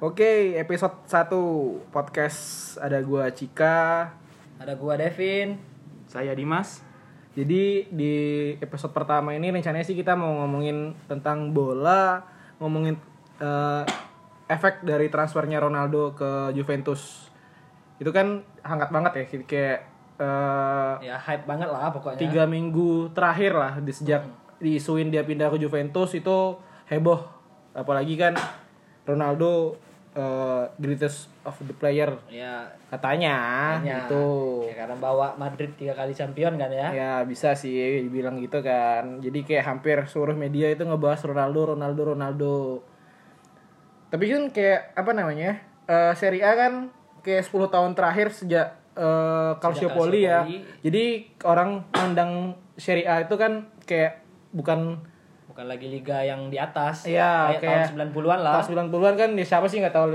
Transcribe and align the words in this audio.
Oke, 0.00 0.56
episode 0.56 0.96
1 1.12 1.92
podcast 1.92 2.40
ada 2.80 3.04
gua 3.04 3.28
Cika. 3.36 4.08
Ada 4.56 4.72
gua 4.72 4.96
Devin. 4.96 5.60
Saya 6.08 6.32
Dimas. 6.32 6.80
Jadi 7.36 7.84
di 7.92 8.14
episode 8.64 8.96
pertama 8.96 9.36
ini 9.36 9.52
rencananya 9.52 9.84
sih 9.84 9.92
kita 9.92 10.16
mau 10.16 10.40
ngomongin 10.40 10.96
tentang 11.04 11.52
bola, 11.52 12.24
ngomongin 12.64 12.96
eh, 13.44 13.84
efek 14.48 14.88
dari 14.88 15.12
transfernya 15.12 15.60
Ronaldo 15.60 16.16
ke 16.16 16.56
Juventus. 16.56 17.28
Itu 18.00 18.08
kan 18.08 18.40
hangat 18.64 18.88
banget 18.88 19.12
ya, 19.20 19.24
kayak 19.44 19.78
eh, 20.16 21.12
Ya 21.12 21.20
hype 21.20 21.44
banget 21.44 21.68
lah 21.68 21.92
pokoknya. 21.92 22.16
tiga 22.16 22.48
minggu 22.48 23.12
terakhir 23.12 23.52
lah 23.52 23.76
di 23.84 23.92
sejak 23.92 24.24
diisuin 24.64 25.12
dia 25.12 25.28
pindah 25.28 25.52
ke 25.52 25.60
Juventus 25.60 26.16
itu 26.16 26.56
heboh 26.88 27.20
apalagi 27.76 28.16
kan 28.16 28.32
Ronaldo 29.04 29.76
eh, 30.14 30.64
greatest 30.78 31.30
of 31.46 31.54
the 31.62 31.74
player. 31.74 32.18
Ya, 32.26 32.66
katanya 32.90 33.36
gitu. 33.82 34.66
Ya, 34.66 34.74
karena 34.84 34.96
bawa 34.98 35.38
Madrid 35.38 35.70
tiga 35.78 35.94
kali 35.94 36.12
champion 36.14 36.58
kan 36.58 36.70
ya. 36.70 36.88
ya 36.90 37.12
bisa 37.22 37.54
sih 37.54 38.06
dibilang 38.06 38.38
gitu 38.42 38.58
kan. 38.62 39.22
Jadi 39.22 39.46
kayak 39.46 39.64
hampir 39.66 40.02
seluruh 40.06 40.34
media 40.34 40.70
itu 40.70 40.82
ngebahas 40.82 41.22
Ronaldo 41.22 41.76
Ronaldo 41.76 42.02
Ronaldo. 42.16 42.54
Tapi 44.10 44.24
kan 44.26 44.42
kayak 44.50 44.98
apa 44.98 45.10
namanya 45.14 45.62
eh 45.86 46.12
Serie 46.18 46.42
A 46.42 46.52
kan 46.58 46.90
kayak 47.22 47.46
10 47.46 47.70
tahun 47.70 47.92
terakhir 47.94 48.34
sejak 48.34 48.66
eh 48.98 49.52
Calciopoli 49.62 50.26
ya. 50.26 50.42
Jadi 50.82 51.30
orang 51.46 51.86
mandang 51.94 52.58
Serie 52.74 53.06
A 53.06 53.22
itu 53.22 53.38
kan 53.38 53.70
kayak 53.86 54.26
bukan 54.50 54.98
Bukan 55.50 55.66
lagi 55.66 55.86
liga 55.86 56.22
yang 56.22 56.46
di 56.46 56.56
atas. 56.56 57.04
Iya, 57.04 57.58
kayak, 57.58 57.60
kayak 57.60 57.78
tahun 57.90 58.14
90-an 58.14 58.38
lah. 58.38 58.52
tahun 58.62 58.86
90-an 58.86 59.14
kan 59.18 59.30
ya 59.34 59.44
siapa 59.44 59.66
sih 59.66 59.82
nggak 59.82 59.90
tahu 59.92 60.06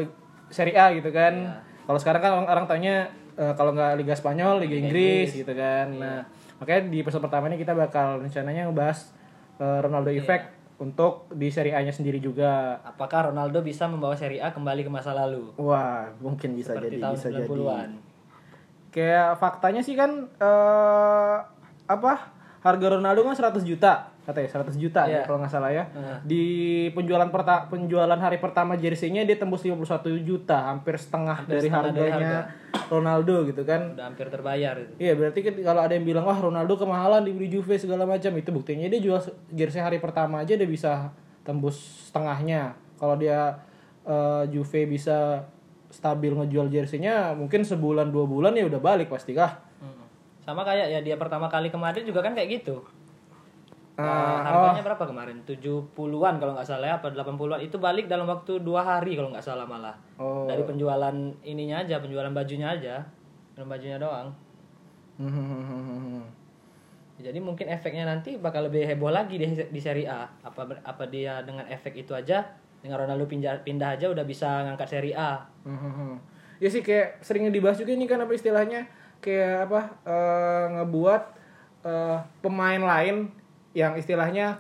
Serie 0.48 0.80
A 0.80 0.96
gitu 0.96 1.12
kan. 1.12 1.34
Iya. 1.36 1.60
Kalau 1.86 2.00
sekarang 2.00 2.22
kan 2.24 2.32
orang, 2.40 2.48
orang 2.48 2.66
taunya 2.66 2.96
eh, 3.36 3.54
kalau 3.54 3.76
nggak 3.76 4.00
Liga 4.00 4.16
Spanyol, 4.16 4.64
Liga, 4.64 4.80
Inggris, 4.80 5.36
Inggris. 5.36 5.44
gitu 5.44 5.54
kan. 5.54 5.88
Nah, 5.92 6.24
makanya 6.58 6.88
di 6.88 6.98
episode 7.04 7.20
pertama 7.20 7.52
ini 7.52 7.60
kita 7.60 7.76
bakal 7.76 8.24
rencananya 8.24 8.66
ngebahas 8.66 9.12
eh, 9.60 9.80
Ronaldo 9.84 10.10
Iya. 10.10 10.24
Effect 10.24 10.46
untuk 10.76 11.32
di 11.32 11.48
Serie 11.48 11.72
A-nya 11.72 11.92
sendiri 11.92 12.20
juga. 12.20 12.80
Apakah 12.84 13.32
Ronaldo 13.32 13.60
bisa 13.60 13.88
membawa 13.88 14.16
Serie 14.16 14.40
A 14.40 14.52
kembali 14.52 14.84
ke 14.84 14.92
masa 14.92 15.12
lalu? 15.12 15.52
Wah, 15.56 16.08
mungkin 16.20 16.56
bisa 16.56 16.76
Seperti 16.76 16.96
jadi 16.96 17.04
tahun 17.04 17.16
bisa 17.16 17.28
jadi. 17.32 17.48
90-an. 17.48 17.90
Kayak 18.92 19.30
faktanya 19.36 19.82
sih 19.84 19.96
kan 19.96 20.32
eh 20.40 21.36
apa? 21.86 22.14
Harga 22.64 22.98
Ronaldo 22.98 23.22
kan 23.22 23.36
100 23.36 23.62
juta 23.62 24.10
katanya 24.26 24.50
100 24.50 24.74
juta 24.82 25.06
ya 25.06 25.22
Iya. 25.22 25.24
kalau 25.30 25.38
nggak 25.38 25.54
salah 25.54 25.70
ya. 25.70 25.86
Nah. 25.94 26.18
Di 26.26 26.44
penjualan 26.92 27.30
perta 27.30 27.70
penjualan 27.70 28.18
hari 28.18 28.42
pertama 28.42 28.74
jersey-nya 28.74 29.22
dia 29.22 29.38
tembus 29.38 29.62
51 29.62 30.18
juta, 30.26 30.74
hampir 30.74 30.98
setengah 30.98 31.46
dari 31.46 31.70
setengah 31.70 31.94
dari 31.94 32.10
harganya 32.10 32.42
Ronaldo 32.90 33.46
gitu 33.46 33.62
kan. 33.62 33.94
Udah 33.94 34.10
hampir 34.10 34.28
terbayar 34.34 34.74
itu. 34.82 34.94
Iya 34.98 35.14
berarti 35.14 35.40
kan 35.46 35.54
kalau 35.62 35.82
ada 35.86 35.94
yang 35.94 36.06
bilang 36.10 36.26
wah 36.26 36.36
Ronaldo 36.36 36.74
kemahalan 36.76 37.22
dibeli 37.22 37.54
Juve 37.54 37.78
segala 37.78 38.10
macam 38.10 38.34
itu 38.34 38.50
buktinya 38.50 38.90
dia 38.90 39.00
jual 39.00 39.22
jersey 39.54 39.80
hari 39.80 40.02
pertama 40.02 40.42
aja 40.42 40.58
dia 40.58 40.68
bisa 40.68 41.14
tembus 41.46 42.10
setengahnya. 42.10 42.74
Kalau 42.98 43.16
dia 43.22 43.62
eh, 44.04 44.44
Juve 44.50 44.90
bisa 44.90 45.46
stabil 45.94 46.34
ngejual 46.34 46.68
jersey-nya 46.68 47.38
mungkin 47.38 47.64
sebulan 47.64 48.12
dua 48.12 48.26
bulan 48.28 48.52
ya 48.58 48.66
udah 48.68 48.82
balik 48.82 49.08
pasti 49.08 49.32
kah? 49.38 49.62
Hmm. 49.80 50.04
Sama 50.44 50.66
kayak 50.66 50.92
ya 50.92 51.00
dia 51.06 51.16
pertama 51.16 51.48
kali 51.48 51.70
ke 51.70 51.78
Madrid 51.78 52.04
juga 52.04 52.26
kan 52.26 52.34
kayak 52.34 52.60
gitu. 52.62 52.84
Nah, 53.96 54.44
harganya 54.44 54.84
berapa 54.84 55.08
kemarin? 55.08 55.38
70-an 55.48 56.36
kalau 56.36 56.52
nggak 56.52 56.68
salah 56.68 56.88
ya, 56.92 56.96
apa 57.00 57.16
80-an. 57.16 57.64
Itu 57.64 57.80
balik 57.80 58.12
dalam 58.12 58.28
waktu 58.28 58.60
dua 58.60 58.84
hari 58.84 59.16
kalau 59.16 59.32
nggak 59.32 59.46
salah 59.46 59.64
malah. 59.64 59.96
Oh. 60.20 60.44
Dari 60.52 60.68
penjualan 60.68 61.16
ininya 61.48 61.80
aja, 61.80 62.04
penjualan 62.04 62.32
bajunya 62.36 62.76
aja. 62.76 63.08
Penjualan 63.56 63.72
bajunya 63.72 63.98
doang. 63.98 64.28
Hmm. 65.16 66.28
Jadi 67.16 67.40
mungkin 67.40 67.72
efeknya 67.72 68.04
nanti 68.04 68.36
bakal 68.36 68.68
lebih 68.68 68.84
heboh 68.84 69.08
lagi 69.08 69.40
di, 69.40 69.48
di 69.48 69.80
Serie 69.80 70.12
A. 70.12 70.28
Apa 70.44 70.68
apa 70.84 71.08
dia 71.08 71.40
dengan 71.48 71.64
efek 71.72 71.96
itu 71.96 72.12
aja 72.12 72.44
dengan 72.84 73.00
Ronaldo 73.00 73.24
pindah 73.24 73.64
pindah 73.64 73.96
aja 73.96 74.12
udah 74.12 74.28
bisa 74.28 74.68
ngangkat 74.68 74.88
Serie 74.92 75.16
A. 75.16 75.48
Hmm. 75.64 76.20
Ya 76.60 76.68
sih 76.68 76.84
kayak 76.84 77.24
sering 77.24 77.48
dibahas 77.48 77.80
juga 77.80 77.96
ini 77.96 78.04
kan 78.12 78.20
apa 78.20 78.36
istilahnya 78.36 78.92
kayak 79.24 79.72
apa 79.72 79.82
eh, 80.04 80.66
ngebuat 80.76 81.24
eh, 81.88 82.18
pemain 82.44 82.84
lain 82.84 83.32
yang 83.76 83.94
istilahnya 84.00 84.58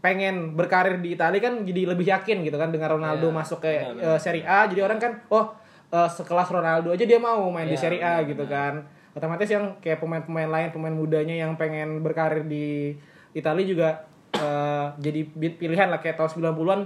pengen 0.00 0.56
berkarir 0.56 0.96
di 1.04 1.12
Italia 1.12 1.36
kan 1.36 1.60
jadi 1.60 1.92
lebih 1.92 2.08
yakin 2.08 2.40
gitu 2.40 2.56
kan 2.56 2.72
dengan 2.72 2.96
Ronaldo 2.96 3.28
Iya, 3.28 3.36
masuk 3.36 3.58
ke 3.60 3.70
benar, 3.76 4.16
eh, 4.16 4.18
Serie 4.18 4.44
A. 4.48 4.64
Jadi 4.64 4.80
orang 4.80 4.96
kan 4.96 5.12
oh 5.28 5.52
eh, 5.92 6.08
sekelas 6.08 6.48
Ronaldo 6.48 6.88
aja 6.96 7.04
dia 7.04 7.20
mau 7.20 7.44
main 7.52 7.68
di 7.68 7.76
Iya, 7.76 7.82
Serie 7.84 8.00
A 8.00 8.24
benar, 8.24 8.30
gitu 8.32 8.44
kan. 8.48 8.74
Otomatis 9.16 9.48
yang 9.48 9.76
kayak 9.80 10.00
pemain-pemain 10.00 10.48
lain 10.48 10.68
pemain 10.72 10.92
mudanya 10.92 11.36
yang 11.36 11.56
pengen 11.56 12.00
berkarir 12.00 12.44
di 12.44 12.96
Italia 13.32 13.64
juga 13.68 13.88
eh, 14.32 14.86
jadi 14.96 15.20
pilihan 15.60 15.92
lah 15.92 16.00
kayak 16.00 16.16
tahun 16.16 16.40
90-an 16.40 16.80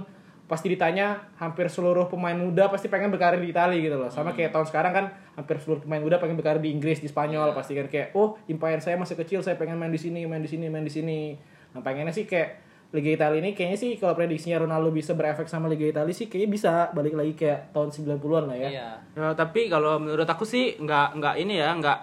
pasti 0.51 0.67
ditanya 0.67 1.31
hampir 1.39 1.71
seluruh 1.71 2.11
pemain 2.11 2.35
muda 2.35 2.67
pasti 2.67 2.91
pengen 2.91 3.07
berkarir 3.07 3.39
di 3.39 3.55
Italia 3.55 3.79
gitu 3.79 3.95
loh. 3.95 4.11
Sama 4.11 4.35
kayak 4.35 4.51
tahun 4.51 4.67
sekarang 4.67 4.91
kan 4.91 5.05
hampir 5.39 5.55
seluruh 5.63 5.79
pemain 5.87 6.03
muda 6.03 6.19
pengen 6.19 6.35
berkarir 6.35 6.59
di 6.59 6.75
Inggris, 6.75 6.99
di 6.99 7.07
Spanyol 7.07 7.55
pasti 7.55 7.71
kan 7.71 7.87
kayak 7.87 8.11
oh 8.19 8.35
impian 8.51 8.83
saya 8.83 8.99
masih 8.99 9.15
kecil 9.15 9.39
saya 9.39 9.55
pengen 9.55 9.79
main 9.79 9.95
di 9.95 10.01
sini, 10.03 10.27
main 10.27 10.43
di 10.43 10.51
sini, 10.51 10.67
main 10.67 10.83
di 10.83 10.91
sini. 10.91 11.39
Nah, 11.71 11.79
pengennya 11.79 12.11
sih 12.11 12.27
kayak 12.27 12.67
Liga 12.91 13.15
Italia 13.15 13.39
ini 13.39 13.55
kayaknya 13.55 13.79
sih 13.79 13.95
kalau 13.95 14.11
prediksinya 14.11 14.67
Ronaldo 14.67 14.91
bisa 14.91 15.15
berefek 15.15 15.47
sama 15.47 15.71
Liga 15.71 15.87
Italia 15.87 16.11
sih 16.11 16.27
kayaknya 16.27 16.49
bisa 16.51 16.71
balik 16.91 17.15
lagi 17.15 17.39
kayak 17.39 17.71
tahun 17.71 17.87
90-an 18.19 18.43
lah 18.51 18.57
ya. 18.59 18.67
Iya. 18.67 18.89
Ya, 19.15 19.27
tapi 19.31 19.71
kalau 19.71 20.03
menurut 20.03 20.27
aku 20.27 20.43
sih 20.43 20.75
nggak 20.75 21.15
nggak 21.15 21.35
ini 21.39 21.63
ya 21.63 21.71
nggak 21.79 21.99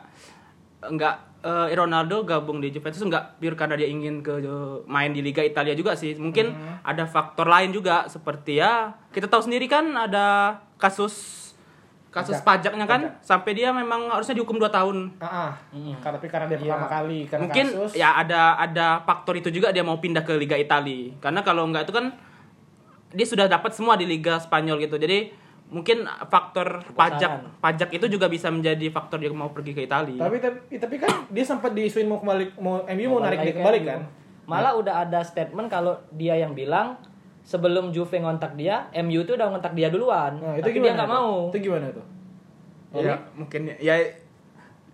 nggak 0.88 1.16
eh, 1.48 1.72
Ronaldo 1.72 2.28
gabung 2.28 2.60
di 2.60 2.68
Juventus 2.68 3.00
nggak 3.00 3.40
pure 3.40 3.56
karena 3.56 3.80
dia 3.80 3.88
ingin 3.88 4.20
ke 4.20 4.36
main 4.84 5.16
di 5.16 5.24
Liga 5.24 5.40
Italia 5.40 5.72
juga 5.72 5.96
sih. 5.96 6.12
Mungkin 6.20 6.52
ada 6.84 7.08
faktor 7.08 7.48
lain 7.48 7.72
juga 7.72 8.04
seperti 8.04 8.60
ya 8.60 8.92
kita 9.08 9.32
tahu 9.32 9.48
sendiri 9.48 9.64
kan 9.64 9.88
ada 9.96 10.60
kasus 10.76 11.48
kasus 12.08 12.40
Pajak. 12.40 12.72
pajaknya 12.72 12.86
kan 12.88 13.00
sampai 13.20 13.52
dia 13.52 13.68
memang 13.68 14.08
harusnya 14.08 14.36
dihukum 14.40 14.56
2 14.56 14.72
tahun. 14.72 14.96
Ah, 15.20 15.52
ah. 15.52 16.00
tapi 16.00 16.26
karena 16.26 16.48
dia 16.48 16.58
pertama 16.58 16.88
kali 16.88 17.28
karena 17.28 17.42
Mungkin 17.44 17.66
kasus 17.68 17.92
ya 17.94 18.08
ada 18.16 18.56
ada 18.56 18.86
faktor 19.04 19.36
itu 19.36 19.52
juga 19.52 19.70
dia 19.70 19.84
mau 19.84 20.00
pindah 20.00 20.24
ke 20.24 20.32
Liga 20.40 20.56
Italia. 20.56 21.12
Karena 21.20 21.44
kalau 21.44 21.68
nggak 21.68 21.84
itu 21.84 21.94
kan 21.94 22.16
dia 23.12 23.26
sudah 23.28 23.48
dapat 23.48 23.72
semua 23.76 23.96
di 24.00 24.08
Liga 24.08 24.40
Spanyol 24.40 24.80
gitu. 24.88 24.96
Jadi 24.96 25.47
mungkin 25.68 26.08
faktor 26.32 26.80
pajak 26.96 27.60
pajak 27.60 27.92
itu 27.92 28.08
juga 28.08 28.26
bisa 28.32 28.48
menjadi 28.48 28.88
faktor 28.88 29.20
dia 29.20 29.28
mau 29.28 29.52
pergi 29.52 29.76
ke 29.76 29.84
Italia. 29.84 30.16
tapi, 30.16 30.40
tapi 30.40 30.80
tapi 30.80 30.96
kan 30.96 31.12
dia 31.34 31.44
sempat 31.44 31.76
diisuin 31.76 32.08
mau 32.08 32.18
kembali 32.24 32.56
mau 32.56 32.80
MU 32.88 33.06
mau, 33.12 33.20
narik 33.20 33.38
dia 33.44 33.52
balik 33.52 33.56
kembali 33.60 33.78
ke 33.84 33.88
kan. 33.92 34.00
Malah 34.48 34.72
udah 34.80 34.94
ada 35.04 35.20
statement 35.20 35.68
kalau 35.68 36.00
dia 36.16 36.40
yang 36.40 36.56
bilang 36.56 36.96
sebelum 37.44 37.92
Juve 37.92 38.16
ngontak 38.16 38.56
dia, 38.56 38.88
MU 39.04 39.20
itu 39.24 39.36
udah 39.36 39.48
ngontak 39.52 39.76
dia 39.76 39.92
duluan. 39.92 40.40
Nah, 40.40 40.56
itu 40.56 40.64
tapi 40.64 40.76
gimana? 40.80 40.84
dia 40.88 40.92
nggak 40.96 41.10
mau. 41.12 41.32
Itu 41.52 41.58
gimana 41.60 41.86
tuh? 41.92 42.06
ya 42.88 43.20
mungkin 43.36 43.68
ya 43.84 44.00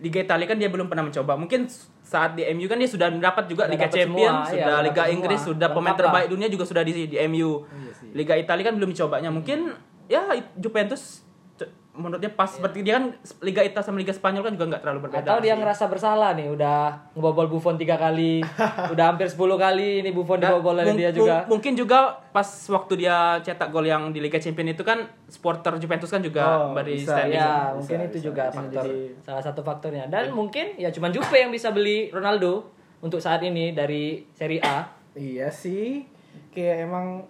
Liga 0.02 0.18
Italia 0.18 0.50
kan 0.50 0.58
dia 0.58 0.66
belum 0.66 0.90
pernah 0.90 1.06
mencoba. 1.06 1.38
Mungkin 1.38 1.70
saat 2.02 2.34
di 2.34 2.42
MU 2.50 2.66
kan 2.66 2.82
dia 2.82 2.90
sudah 2.90 3.08
mendapat 3.14 3.46
juga 3.46 3.70
Sudah 3.70 3.74
Liga 3.78 3.86
Champions, 3.86 4.42
semua, 4.42 4.50
sudah 4.50 4.74
iya, 4.82 4.86
Liga 4.90 5.04
Inggris, 5.06 5.40
semua. 5.40 5.50
sudah 5.54 5.68
pemain 5.70 5.94
terbaik 5.94 6.26
dunia 6.26 6.48
juga 6.50 6.64
sudah 6.66 6.82
di 6.82 7.06
di 7.06 7.16
MU. 7.30 7.62
Liga 8.10 8.34
Italia 8.34 8.66
kan 8.66 8.74
belum 8.74 8.90
dicobanya. 8.90 9.30
Mungkin 9.30 9.70
ya 10.06 10.22
Juventus 10.54 11.22
c- 11.54 11.66
menurutnya 11.92 12.28
pas 12.28 12.48
seperti 12.48 12.80
dia 12.80 12.98
kan 12.98 13.14
Liga 13.38 13.60
Italia 13.60 13.80
sama 13.82 13.96
Liga 13.96 14.10
Spanyol 14.10 14.42
kan 14.42 14.52
juga 14.52 14.66
nggak 14.66 14.82
terlalu 14.82 15.00
berbeda. 15.00 15.22
Atau 15.22 15.38
dia 15.38 15.52
sih. 15.52 15.60
ngerasa 15.60 15.84
bersalah 15.86 16.30
nih, 16.32 16.50
udah 16.50 16.78
ngebobol 17.12 17.46
Buffon 17.48 17.74
tiga 17.74 17.94
kali, 17.94 18.42
udah 18.92 19.04
hampir 19.06 19.24
10 19.24 19.38
kali 19.38 19.88
ini 20.00 20.10
Buffon 20.10 20.36
Dan 20.36 20.50
dibobol 20.50 20.74
oleh 20.74 20.90
dia 20.92 21.10
juga. 21.10 21.46
mungkin 21.46 21.72
juga 21.72 21.98
pas 22.28 22.44
waktu 22.66 22.92
dia 22.98 23.16
cetak 23.40 23.68
gol 23.68 23.84
yang 23.84 24.10
di 24.10 24.18
Liga 24.18 24.36
Champions 24.36 24.72
itu 24.72 24.82
kan 24.82 24.98
supporter 25.24 25.78
Juventus 25.78 26.08
kan 26.08 26.18
juga 26.18 26.42
Oh, 26.42 26.74
beri 26.74 26.98
bisa, 26.98 27.14
standing. 27.14 27.36
Ya, 27.36 27.46
bisa, 27.46 27.76
mungkin 27.76 27.98
itu 28.02 28.16
bisa, 28.16 28.26
juga 28.26 28.42
bisa 28.44 28.56
faktor 28.56 28.84
jadi- 28.84 29.10
salah 29.20 29.42
satu 29.42 29.60
faktornya. 29.62 30.04
Dan 30.06 30.24
mungkin 30.30 30.74
ya 30.74 30.90
cuman 30.90 31.10
Juve 31.10 31.36
yang 31.36 31.48
bisa 31.48 31.70
beli 31.70 32.10
Ronaldo 32.10 32.74
untuk 33.00 33.18
saat 33.18 33.38
ini 33.40 33.70
dari 33.70 34.26
Serie 34.30 34.58
A. 34.60 34.82
Iya 35.14 35.46
sih, 35.46 36.02
kayak 36.50 36.76
emang 36.82 37.22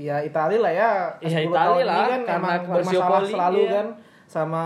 ya 0.00 0.24
Italia 0.24 0.58
lah 0.64 0.72
ya. 0.72 0.90
Iya, 1.20 1.44
10 1.44 1.52
Italia 1.52 1.60
tahun 1.60 1.80
lah, 1.84 1.96
ini 1.96 2.02
kan 2.08 2.20
karena 2.24 2.52
emang 2.64 3.24
selalu 3.28 3.60
iya. 3.60 3.72
kan 3.76 3.86
sama 4.24 4.64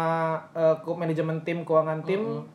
ku- 0.86 0.94
manajemen 0.94 1.42
tim, 1.42 1.66
keuangan 1.66 2.00
tim. 2.06 2.46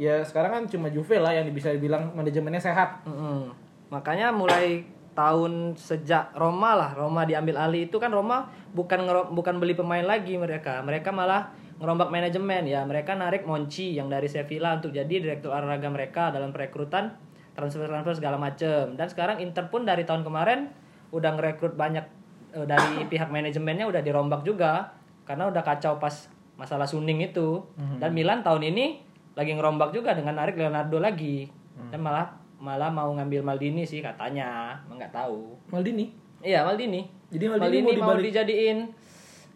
Ya 0.00 0.24
sekarang 0.24 0.50
kan 0.56 0.62
cuma 0.72 0.88
Juve 0.88 1.20
lah 1.20 1.36
yang 1.36 1.44
bisa 1.52 1.68
dibilang 1.68 2.16
manajemennya 2.16 2.58
sehat. 2.58 3.04
Mm-mm. 3.04 3.52
Makanya 3.92 4.32
mulai 4.32 4.88
tahun 5.12 5.76
sejak 5.76 6.32
Roma 6.32 6.72
lah, 6.72 6.90
Roma 6.96 7.28
diambil 7.28 7.60
alih 7.60 7.92
itu 7.92 8.00
kan 8.00 8.08
Roma 8.08 8.48
bukan 8.72 9.04
bukan 9.36 9.60
beli 9.60 9.76
pemain 9.76 10.02
lagi 10.02 10.40
mereka. 10.40 10.80
Mereka 10.80 11.12
malah 11.12 11.52
ngerombak 11.76 12.08
manajemen 12.08 12.64
ya. 12.64 12.80
Mereka 12.88 13.12
narik 13.20 13.44
Monchi 13.44 13.92
yang 13.92 14.08
dari 14.08 14.32
Sevilla 14.32 14.80
untuk 14.80 14.96
jadi 14.96 15.12
direktur 15.12 15.52
olahraga 15.52 15.92
mereka 15.92 16.32
dalam 16.32 16.56
perekrutan 16.56 17.12
transfer-transfer 17.52 18.16
segala 18.16 18.40
macem. 18.40 18.96
Dan 18.96 19.06
sekarang 19.12 19.44
Inter 19.44 19.68
pun 19.68 19.84
dari 19.84 20.08
tahun 20.08 20.24
kemarin 20.24 20.72
udah 21.12 21.36
ngerekrut 21.36 21.76
banyak 21.76 22.21
dari 22.54 23.02
pihak 23.12 23.28
manajemennya 23.28 23.88
udah 23.88 24.00
dirombak 24.00 24.44
juga 24.44 24.92
karena 25.24 25.48
udah 25.48 25.62
kacau 25.62 25.96
pas 25.96 26.12
masalah 26.54 26.84
Suning 26.84 27.24
itu. 27.24 27.64
Mhm. 27.74 27.98
Dan 27.98 28.10
Milan 28.12 28.40
tahun 28.40 28.62
ini 28.68 29.00
lagi 29.32 29.56
ngerombak 29.56 29.90
juga 29.90 30.12
dengan 30.12 30.36
narik 30.36 30.54
Leonardo 30.54 31.00
lagi. 31.00 31.48
Mhm. 31.48 31.90
Dan 31.90 32.00
malah 32.00 32.28
malah 32.62 32.88
mau 32.88 33.10
ngambil 33.10 33.42
Maldini 33.42 33.82
sih 33.82 33.98
katanya, 33.98 34.78
nggak 34.86 35.10
tahu. 35.10 35.56
Maldini. 35.68 36.14
Iya 36.38 36.62
Maldini. 36.62 37.02
Jadi 37.32 37.44
Maldini 37.48 37.80
mau 37.82 37.90
mau, 38.06 38.14
dibalik- 38.14 38.30
dijadiin 38.30 38.78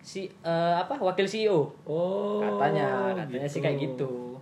si 0.00 0.26
eh, 0.26 0.74
apa 0.74 0.94
wakil 0.96 1.26
CEO 1.26 1.66
Oh. 1.82 2.38
katanya 2.38 3.10
katanya 3.14 3.46
sih 3.46 3.60
kayak 3.60 3.78
gitu. 3.78 4.38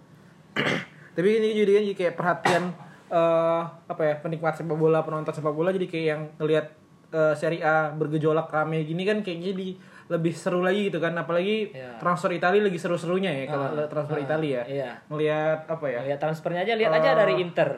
Tapi 1.15 1.29
ini 1.31 1.55
jadi 1.55 1.83
jadi 1.83 1.93
kayak 1.93 2.15
perhatian 2.15 2.73
eh 3.09 3.63
apa 3.87 4.03
ya 4.03 4.15
penikmat 4.19 4.55
sepak 4.55 4.75
bola 4.75 5.01
penonton 5.01 5.31
sepak 5.31 5.53
bola 5.53 5.71
jadi 5.71 5.87
kayak 5.87 6.07
yang 6.07 6.23
ngelihat 6.37 6.67
eh, 7.11 7.35
Serie 7.35 7.61
A 7.61 7.91
bergejolak 7.91 8.49
rame 8.49 8.83
gini 8.83 9.03
kan 9.03 9.21
kayaknya 9.21 9.53
jadi 9.53 9.69
lebih 10.05 10.33
seru 10.33 10.61
lagi 10.61 10.89
gitu 10.89 11.01
kan 11.01 11.13
apalagi 11.15 11.73
Iya. 11.73 11.97
transfer 11.97 12.29
Italia 12.29 12.61
lagi 12.61 12.77
seru-serunya 12.77 13.33
ya 13.33 13.45
kalau 13.49 13.73
Ah, 13.75 13.89
transfer 13.89 14.21
ah, 14.21 14.23
Italia 14.23 14.61
ya. 14.61 14.63
iya. 14.67 14.91
Ngelihat 15.09 15.65
apa 15.65 15.87
ya? 15.89 16.01
Lihat 16.05 16.21
transfernya 16.21 16.61
aja, 16.63 16.75
lihat 16.77 16.93
aja 16.93 17.11
Eh. 17.11 17.17
dari 17.17 17.35
Inter. 17.41 17.71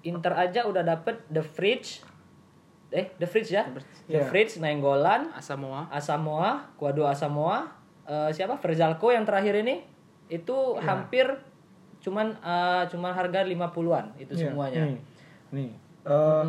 Inter 0.00 0.32
aja 0.34 0.64
udah 0.64 0.80
dapet 0.80 1.20
The 1.28 1.44
Fridge. 1.44 2.00
Eh, 2.88 3.12
The 3.14 3.28
Fridge 3.28 3.52
ya? 3.52 3.68
The 3.68 3.84
Iya. 4.08 4.24
Fridge, 4.26 4.56
Nainggolan, 4.56 5.30
Asamoah. 5.30 5.92
Asamoah, 5.92 6.72
Kuado 6.74 7.04
Asamoah, 7.04 7.68
eh, 8.02 8.30
siapa? 8.30 8.56
Verzalco 8.56 9.08
yang 9.08 9.22
terakhir 9.22 9.54
ini 9.56 9.84
itu 10.26 10.56
Iya. 10.74 10.82
hampir 10.82 11.26
cuman 12.00 12.32
eh, 12.34 12.82
cuman 12.88 13.12
harga 13.12 13.44
50-an 13.44 14.16
itu 14.16 14.32
Iya, 14.32 14.48
semuanya. 14.48 14.80
Nih. 14.88 14.98
nih. 15.52 15.70
Eh, 16.02 16.44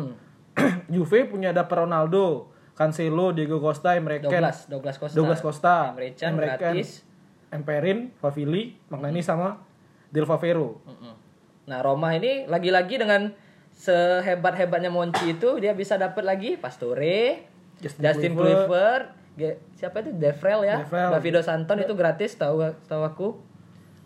Juve 0.92 1.24
punya 1.24 1.56
dapat 1.56 1.88
Ronaldo, 1.88 2.52
Cancelo, 2.76 3.32
Diego 3.32 3.64
Costa, 3.64 3.96
Emre 3.96 4.20
Can, 4.20 4.28
12, 4.28 4.68
12 4.68 5.00
Costa. 5.00 5.16
Douglas 5.16 5.40
Costa, 5.40 5.74
Emre 5.96 6.12
Can 6.12 6.36
Emre 6.36 6.46
Can, 6.52 6.76
gratis. 6.76 7.08
Emperin, 7.52 8.12
Favili, 8.20 8.76
Magnani 8.88 9.20
sama 9.24 9.60
Del 10.12 10.28
Favero. 10.28 10.80
Mm-mm. 10.84 11.14
Nah, 11.68 11.78
Roma 11.84 12.12
ini 12.16 12.48
lagi-lagi 12.48 13.00
dengan 13.00 13.32
sehebat-hebatnya 13.72 14.92
Monchi 14.92 15.32
itu 15.32 15.56
dia 15.56 15.72
bisa 15.72 15.96
dapat 15.96 16.24
lagi 16.24 16.60
Pastore, 16.60 17.48
Justin 17.80 18.02
Justin, 18.04 18.32
Kluivert. 18.36 19.16
Siapa 19.80 20.04
itu 20.04 20.12
Devrel 20.12 20.68
ya, 20.68 20.84
Devrel. 20.84 21.08
Davido 21.08 21.40
Santon 21.40 21.80
itu 21.80 21.96
gratis 21.96 22.36
tahu 22.36 22.68
tahu 22.84 23.02
aku. 23.04 23.28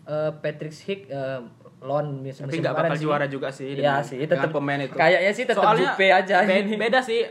Eh, 0.07 0.31
Patrick 0.39 0.71
Schick 0.71 1.11
eh, 1.11 1.43
loan 1.79 2.19
musim 2.19 2.43
Tapi 2.43 2.57
nggak 2.57 2.73
bakal 2.73 2.93
sih. 2.93 3.03
juara 3.03 3.25
juga 3.25 3.47
sih 3.49 3.69
Iya 3.71 4.01
dengan- 4.01 4.03
sih, 4.03 4.17
tetap 4.19 4.49
pemain 4.49 4.79
itu. 4.79 4.93
Kayaknya 4.93 5.31
sih 5.31 5.45
tetap 5.45 5.61
Soalnya 5.61 5.93
Juve 5.93 6.07
aja 6.09 6.35
be- 6.41 6.57
ini. 6.59 6.73
Beda 6.75 6.99
sih 6.99 7.21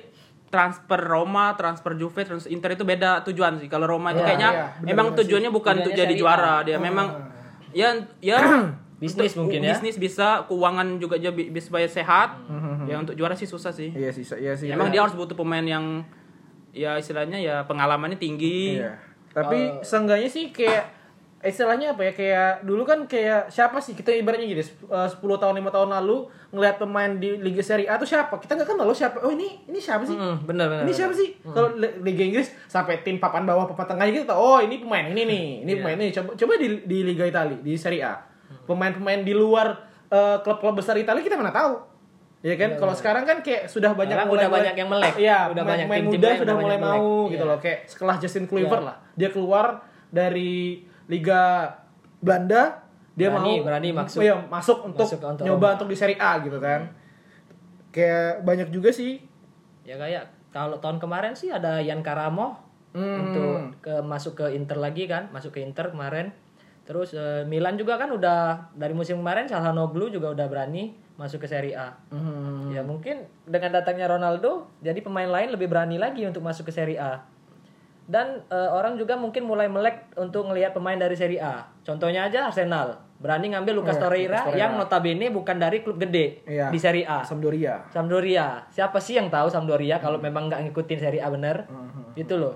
transfer 0.47 1.01
Roma, 1.01 1.53
transfer 1.53 1.93
Juve, 1.93 2.23
transfer 2.23 2.47
Inter 2.49 2.71
itu 2.73 2.83
beda 2.83 3.21
tujuan 3.25 3.59
sih. 3.59 3.67
Kalau 3.67 3.85
Roma 3.85 4.11
itu 4.11 4.21
Iya, 4.21 4.27
kayaknya 4.27 4.51
iya, 4.51 4.65
bener 4.73 4.87
memang 4.89 5.07
banget 5.09 5.19
tujuannya 5.21 5.51
bukan 5.51 5.75
Tujuannya 5.75 5.83
untuk 5.85 5.99
jadi 5.99 6.15
juara, 6.15 6.55
dia 6.63 6.79
memang 6.79 7.07
ya 7.73 7.89
ya 8.21 8.39
Bisnis 8.97 9.35
untuk- 9.35 9.45
mungkin 9.45 9.61
ya. 9.61 9.75
Bisnis 9.75 9.97
bisa, 9.99 10.47
keuangan 10.47 10.97
juga 10.97 11.17
dia 11.17 11.29
bi- 11.29 11.51
bisa 11.51 11.69
supaya 11.69 11.85
sehat. 11.85 12.41
Ya 12.87 12.97
untuk 12.97 13.13
juara 13.13 13.35
sih 13.35 13.45
susah 13.45 13.69
sih. 13.69 13.91
Iya 13.91 14.09
sih, 14.09 14.25
iya 14.37 14.55
sih. 14.55 14.71
Emang 14.71 14.89
dia 14.89 15.03
harus 15.03 15.13
butuh 15.13 15.35
pemain 15.35 15.61
yang 15.61 16.01
ya 16.71 16.97
istilahnya 16.97 17.37
ya 17.37 17.61
pengalamannya 17.65 18.17
tinggi. 18.17 18.79
Iya. 18.79 18.97
Tapi 19.29 19.83
seenggaknya 19.83 20.31
sih 20.31 20.49
kayak 20.49 20.96
istilahnya 21.47 21.93
apa 21.93 22.03
ya 22.03 22.13
kayak 22.13 22.51
dulu 22.63 22.83
kan 22.83 23.05
kayak 23.05 23.49
siapa 23.49 23.79
sih? 23.79 23.93
Kita 23.93 24.11
ibaratnya 24.11 24.45
gini 24.45 24.59
eh, 24.59 24.67
10 25.07 25.17
tahun 25.17 25.55
5 25.57 25.71
tahun 25.71 25.89
lalu 25.93 26.17
ngelihat 26.51 26.77
pemain 26.77 27.11
di 27.13 27.37
Liga 27.37 27.61
Serie 27.61 27.85
A 27.85 27.95
tuh 27.95 28.05
siapa? 28.05 28.37
Kita 28.37 28.53
nggak 28.53 28.69
kenal 28.69 28.85
loh 28.85 28.93
siapa. 28.93 29.19
Oh 29.21 29.31
ini 29.31 29.63
ini 29.65 29.77
siapa 29.77 30.03
sih? 30.03 30.13
Mm, 30.13 30.37
bener 30.45 30.67
bener. 30.67 30.83
ini 30.83 30.93
siapa 30.93 31.13
sih? 31.13 31.39
Kalau 31.43 31.73
Li- 31.73 32.03
Liga 32.03 32.23
Inggris 32.23 32.51
sampai 32.67 33.01
tim 33.01 33.17
papan 33.17 33.43
bawah 33.43 33.65
papan 33.65 33.87
tengah 33.89 34.07
gitu 34.09 34.29
oh 34.29 34.59
ini 34.59 34.79
pemain 34.79 35.07
ini 35.07 35.23
nih 35.23 35.45
ini 35.61 35.71
Iya. 35.71 35.79
pemain 35.79 35.97
ini. 35.97 36.09
Coba 36.11 36.31
coba 36.35 36.53
di, 36.57 36.69
di 36.83 36.99
Liga 37.03 37.25
Italia 37.25 37.57
di 37.57 37.73
Serie 37.75 38.03
A. 38.03 38.15
Pemain-pemain 38.63 39.21
di 39.21 39.33
luar 39.33 39.69
eh, 40.07 40.39
klub-klub 40.39 40.77
besar 40.77 40.95
Italia 40.95 41.21
kita 41.21 41.35
mana 41.35 41.51
tahu? 41.51 41.95
Ya 42.41 42.55
kan? 42.55 42.75
Kalau 42.77 42.93
sekarang 42.93 43.25
kan 43.25 43.39
kayak 43.41 43.67
sudah 43.67 43.91
banyak 43.91 44.15
Sekarang 44.15 44.31
udah 44.33 44.49
banyak 44.49 44.75
yang 44.77 44.87
melek. 44.89 45.15
iya 45.17 45.47
Udah 45.47 45.61
pemain, 45.61 45.73
banyak 45.73 45.87
pemain 45.89 46.03
tim-tim 46.05 46.15
muda 46.17 46.29
sudah 46.29 46.45
udah 46.45 46.57
mulai 46.57 46.79
melek. 46.79 46.95
mau 46.95 47.11
gitu 47.27 47.39
Iya. 47.39 47.49
loh. 47.49 47.59
Kayak 47.59 47.79
setelah 47.87 48.15
Justin 48.17 48.45
Kluivert 48.45 48.79
Iya. 48.79 48.87
lah. 48.87 48.97
Dia 49.13 49.29
keluar 49.31 49.67
dari 50.09 50.85
Liga 51.07 51.71
Belanda 52.19 52.83
dia 53.13 53.31
Berani- 53.31 53.59
mau 53.59 53.65
berani 53.65 53.89
masuk. 53.91 54.21
iya, 54.21 54.37
masuk 54.37 54.79
untuk 54.85 55.07
Masuk 55.07 55.21
untuk 55.21 55.45
nyoba 55.45 55.61
Roma. 55.63 55.75
untuk 55.75 55.89
di 55.89 55.97
Serie 55.97 56.19
A 56.19 56.37
gitu 56.39 56.59
kan 56.59 56.93
kayak 57.91 58.43
banyak 58.43 58.69
juga 58.69 58.91
sih 58.91 59.23
Ya 59.83 59.95
kayak 59.95 60.27
kalau 60.51 60.77
tahun 60.77 60.99
kemarin 60.99 61.33
sih 61.33 61.49
ada 61.49 61.79
Yan 61.79 62.03
Karamo 62.03 62.59
Hmm. 62.91 63.17
untuk 63.23 63.51
ke 63.81 63.95
masuk 64.01 64.33
ke 64.35 64.47
Inter 64.51 64.75
lagi 64.75 65.05
kan, 65.05 65.29
masuk 65.29 65.53
ke 65.53 65.61
Inter 65.61 65.87
kemarin. 65.87 66.33
Terus 66.83 67.13
eh, 67.13 67.45
Milan 67.45 67.77
juga 67.77 67.95
kan 67.95 68.09
udah 68.09 68.73
dari 68.73 68.91
musim 68.91 69.21
kemarin 69.21 69.45
Calhanoglu 69.45 70.09
juga 70.09 70.33
udah 70.33 70.47
berani 70.47 70.91
masuk 71.15 71.39
ke 71.39 71.47
Serie 71.47 71.77
A. 71.77 71.93
Hmm. 72.09 72.67
Ya 72.69 72.81
mungkin 72.81 73.21
dengan 73.45 73.69
datangnya 73.75 74.09
Ronaldo, 74.09 74.67
jadi 74.81 74.97
pemain 74.99 75.29
lain 75.29 75.51
lebih 75.51 75.69
berani 75.69 75.97
lagi 75.97 76.25
untuk 76.25 76.41
masuk 76.41 76.67
ke 76.67 76.73
Serie 76.73 76.97
A. 76.97 77.21
Dan 78.07 78.47
eh, 78.47 78.71
orang 78.71 78.95
juga 78.95 79.15
mungkin 79.15 79.43
mulai 79.43 79.67
melek 79.67 80.15
untuk 80.15 80.47
ngelihat 80.47 80.71
pemain 80.71 80.95
dari 80.95 81.13
Serie 81.13 81.39
A. 81.39 81.67
Contohnya 81.83 82.23
aja 82.23 82.47
Arsenal, 82.47 82.95
berani 83.17 83.51
ngambil 83.51 83.75
Lucas 83.77 83.99
Oh, 83.99 84.07
Torreira, 84.07 84.47
yang 84.53 84.75
notabene 84.75 85.27
bukan 85.29 85.57
dari 85.57 85.83
klub 85.83 85.99
gede 85.99 86.39
Iya. 86.45 86.71
di 86.71 86.79
Serie 86.79 87.03
A. 87.03 87.21
Sampdoria 87.21 87.83
Sampdoria. 87.89 88.63
Siapa 88.69 88.97
sih 88.97 89.15
yang 89.15 89.27
tahu 89.27 89.49
Sampdoria 89.49 89.99
kalau 89.99 90.17
memang 90.17 90.47
nggak 90.47 90.63
ngikutin 90.65 90.99
Serie 91.01 91.19
A 91.19 91.29
bener? 91.29 91.67
Gitu 92.15 92.37
loh. 92.37 92.55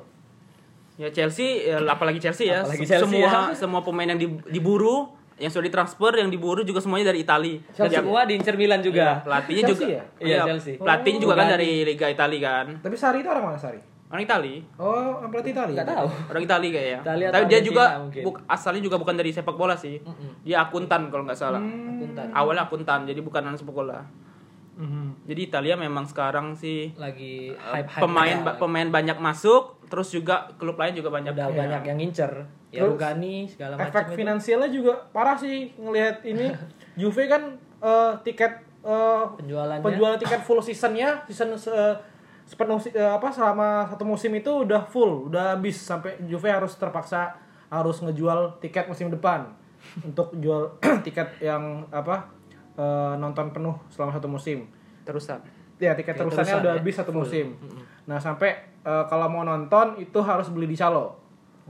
Ya 0.94 1.08
Chelsea, 1.08 1.66
ya, 1.66 1.82
apalagi 1.82 2.20
Chelsea 2.20 2.46
ya. 2.46 2.60
Apalagi 2.60 2.84
Se- 2.84 2.94
Chelsea 2.94 3.08
semua 3.08 3.26
ya. 3.26 3.56
semua 3.60 3.80
pemain 3.80 4.06
yang 4.06 4.20
di- 4.20 4.38
diburu, 4.46 5.10
yang 5.34 5.48
sudah 5.48 5.64
ditransfer, 5.64 6.12
yang 6.14 6.28
diburu 6.28 6.60
juga 6.60 6.78
semuanya 6.78 7.08
dari 7.08 7.24
Italia. 7.24 7.58
Dan 7.72 7.90
semua 7.90 8.22
diincer 8.22 8.54
Milan 8.54 8.78
juga. 8.78 9.18
Pelatihnya 9.20 9.62
Chelsea 9.64 9.82
juga. 9.88 9.96
ya? 9.96 10.04
Iya, 10.20 10.40
Chelsea. 10.46 10.72
Pelatihnya 10.76 11.18
juga 11.18 11.34
kan 11.34 11.46
dari 11.50 11.82
Liga 11.82 12.06
Italia 12.06 12.38
kan. 12.44 12.66
tapi 12.78 12.94
Sari 12.94 13.18
itu 13.18 13.28
orang 13.28 13.44
mana 13.46 13.58
Sari 13.58 13.80
Orang 14.10 14.22
Italia. 14.22 14.58
oh 14.74 15.22
pelatih 15.24 15.54
Italia 15.54 15.76
Nggak 15.76 15.88
tahu. 15.88 16.08
Orang 16.26 16.42
Italia 16.42 16.70
kayaknya. 16.72 16.98
Italia 17.00 17.26
atau 17.26 17.34
Tapi 17.36 17.44
dia 17.46 17.60
juga 17.62 17.84
buk- 18.20 18.42
asalnya 18.44 18.82
juga 18.82 18.96
bukan 18.96 19.14
dari 19.14 19.30
sepak 19.30 19.54
bola 19.54 19.74
sih. 19.74 20.02
Dia 20.42 20.56
akuntan 20.60 21.08
kalau 21.08 21.22
nggak 21.22 21.38
salah. 21.38 21.58
Hmm. 21.58 21.94
Akuntan. 21.94 22.26
Awalnya 22.30 22.62
akuntan, 22.64 23.00
jadi 23.04 23.20
bukan 23.20 23.42
anak 23.44 23.56
sepak 23.56 23.70
bola. 23.72 24.02
Mhm. 24.72 25.24
Jadi 25.24 25.40
Italia 25.44 25.74
memang 25.76 26.02
sekarang 26.04 26.52
sih 26.52 26.90
Lagi 26.96 27.52
eh, 27.52 27.54
hype-hype 27.54 28.00
pemain 28.00 28.32
ya. 28.32 28.42
ba- 28.42 28.56
pemain 28.56 28.88
banyak 28.88 29.16
masuk, 29.16 29.62
terus 29.86 30.08
juga 30.08 30.48
klub 30.56 30.74
lain 30.74 30.90
juga 30.92 31.08
banyak. 31.08 31.30
udah 31.30 31.46
Iya. 31.46 31.58
banyak 31.58 31.82
yang 31.84 31.98
ngincer. 31.98 32.32
Ya 32.68 32.80
Terus, 32.80 32.90
Rugani 32.92 33.34
segala 33.44 33.74
macam 33.74 33.90
efek 33.92 34.04
itu. 34.08 34.16
finansialnya 34.16 34.70
juga 34.70 34.92
parah 35.10 35.34
sih 35.34 35.70
ngelihat 35.76 36.22
ini 36.24 36.48
Juve 36.96 37.24
kan 37.24 37.42
eh, 37.78 38.12
tiket 38.22 38.66
Penjualannya. 38.80 39.82
penjualan 39.82 40.16
tiket 40.16 40.40
full 40.40 40.58
seasonnya 40.58 41.20
season 41.24 41.52
se- 41.54 41.94
sepenuh 42.50 42.82
eh, 42.90 43.06
apa 43.06 43.30
selama 43.30 43.86
satu 43.86 44.02
musim 44.02 44.34
itu 44.34 44.66
udah 44.66 44.82
full 44.90 45.30
udah 45.30 45.54
habis 45.54 45.78
sampai 45.78 46.18
Juve 46.26 46.50
harus 46.50 46.74
terpaksa 46.74 47.30
harus 47.70 48.02
ngejual 48.02 48.58
tiket 48.58 48.90
musim 48.90 49.06
depan. 49.06 49.46
Untuk 50.02 50.34
jual 50.42 50.74
tiket 51.06 51.38
yang 51.38 51.86
apa 51.94 52.26
eh, 52.74 53.14
nonton 53.22 53.54
penuh 53.54 53.78
selama 53.86 54.10
satu 54.10 54.26
musim. 54.26 54.66
Terusan. 55.06 55.38
ya 55.80 55.96
tiket 55.96 56.12
terusannya 56.12 56.44
terusan 56.44 56.60
udah 56.60 56.72
ya, 56.76 56.80
habis 56.82 56.94
satu 56.98 57.12
musim. 57.14 57.46
Nah 58.10 58.18
sampai 58.18 58.50
eh, 58.82 59.04
kalau 59.06 59.30
mau 59.30 59.46
nonton 59.46 60.02
itu 60.02 60.18
harus 60.18 60.50
beli 60.50 60.66
di 60.66 60.74
calo 60.74 61.19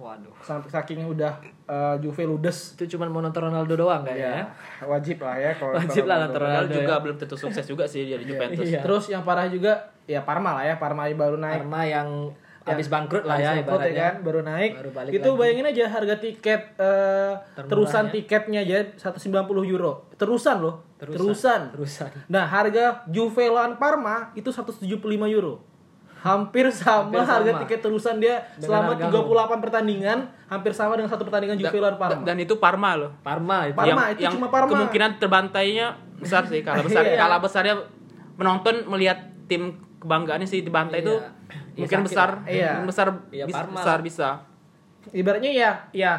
Waduh. 0.01 0.33
sampai 0.41 0.67
saking 0.67 1.05
udah 1.05 1.37
eh, 1.67 1.97
Juve 2.01 2.25
ludes 2.25 2.73
Itu 2.73 2.89
cuma 2.91 3.05
mau 3.07 3.21
nonton 3.21 3.45
Ronaldo 3.45 3.77
doang 3.77 4.01
kayaknya. 4.01 4.49
ya 4.81 4.87
wajib 4.87 5.21
lah 5.21 5.37
ya 5.37 5.53
kalau 5.53 5.77
Wajib 5.77 6.05
lah 6.05 6.17
nonton 6.23 6.41
Padahal 6.41 6.65
Ronaldo. 6.65 6.75
juga 6.75 6.89
ya. 6.91 6.99
belum 6.99 7.17
tentu 7.17 7.37
sukses 7.37 7.65
juga 7.65 7.85
sih 7.85 8.09
dari 8.09 8.25
Juventus. 8.25 8.65
Iya. 8.65 8.81
terus 8.81 9.05
yang 9.07 9.21
parah 9.21 9.45
juga 9.47 9.73
ya 10.05 10.21
Parma 10.21 10.57
lah 10.57 10.65
ya 10.65 10.75
Parma 10.75 11.05
baru 11.07 11.37
naik 11.37 11.61
Parma 11.63 11.85
yang 11.85 12.09
habis 12.61 12.87
bangkrut 12.87 13.25
lah 13.25 13.37
ya 13.37 13.57
bangkrut 13.57 13.81
ibaratnya. 13.83 14.01
kan 14.01 14.15
baru 14.21 14.41
naik 14.43 14.71
Baru 14.77 14.91
balik 14.93 15.11
itu 15.13 15.27
lagi. 15.27 15.39
bayangin 15.39 15.67
aja 15.67 15.85
harga 15.91 16.15
tiket 16.17 16.61
eh, 16.77 17.33
terusan 17.59 18.05
ya. 18.07 18.13
tiketnya 18.13 18.61
aja 18.61 18.79
190 18.97 19.33
euro 19.67 20.09
terusan 20.15 20.61
loh 20.61 20.85
terusan, 20.97 21.73
Terusan. 21.73 22.11
nah 22.29 22.45
harga 22.45 23.01
Juve 23.07 23.49
lawan 23.49 23.77
Parma 23.77 24.33
itu 24.35 24.49
175 24.49 24.87
euro 25.27 25.65
hampir 26.21 26.69
sama 26.69 27.09
Hampir 27.09 27.19
sama. 27.19 27.33
harga 27.35 27.53
tiket 27.61 27.81
terusan 27.81 28.17
dia 28.17 28.37
Dengan 28.55 28.61
selama 28.85 28.91
harga 28.93 29.09
38 29.51 29.65
pertandingan 29.65 30.19
hampir 30.47 30.73
sama 30.73 30.93
dengan 30.93 31.09
satu 31.09 31.25
pertandingan 31.25 31.57
Juve 31.57 31.79
lawan 31.79 31.97
Parma 31.97 32.23
Dan 32.23 32.37
itu 32.39 32.55
Parma 32.55 32.91
loh. 32.95 33.11
Parma 33.21 33.59
itu. 33.65 33.75
Parma. 33.75 34.03
itu 34.11 34.21
cuma 34.29 34.47
Parma. 34.47 34.69
kemungkinan 34.69 35.11
terbantainya 35.17 35.87
besar 36.15 36.45
sih 36.45 36.61
kalah 36.61 36.85
besar 36.87 37.03
Iya. 37.03 37.17
kalah 37.17 37.39
besarnya 37.39 37.75
penonton 38.35 38.85
melihat 38.87 39.17
tim 39.47 39.73
kebanggaannya 39.99 40.45
sih 40.45 40.61
dibantai 40.61 41.01
Iya. 41.01 41.03
itu 41.03 41.15
Iya, 41.17 41.29
mungkin 41.79 41.99
sakit 41.99 42.07
besar. 42.07 42.31
Iya. 42.45 42.73
besar 42.85 43.07
Iya, 43.31 43.45
bis- 43.45 43.71
besar 43.73 43.99
bisa 44.01 44.29
ibaratnya 45.11 45.51
ya 45.51 45.71
ya 45.91 46.13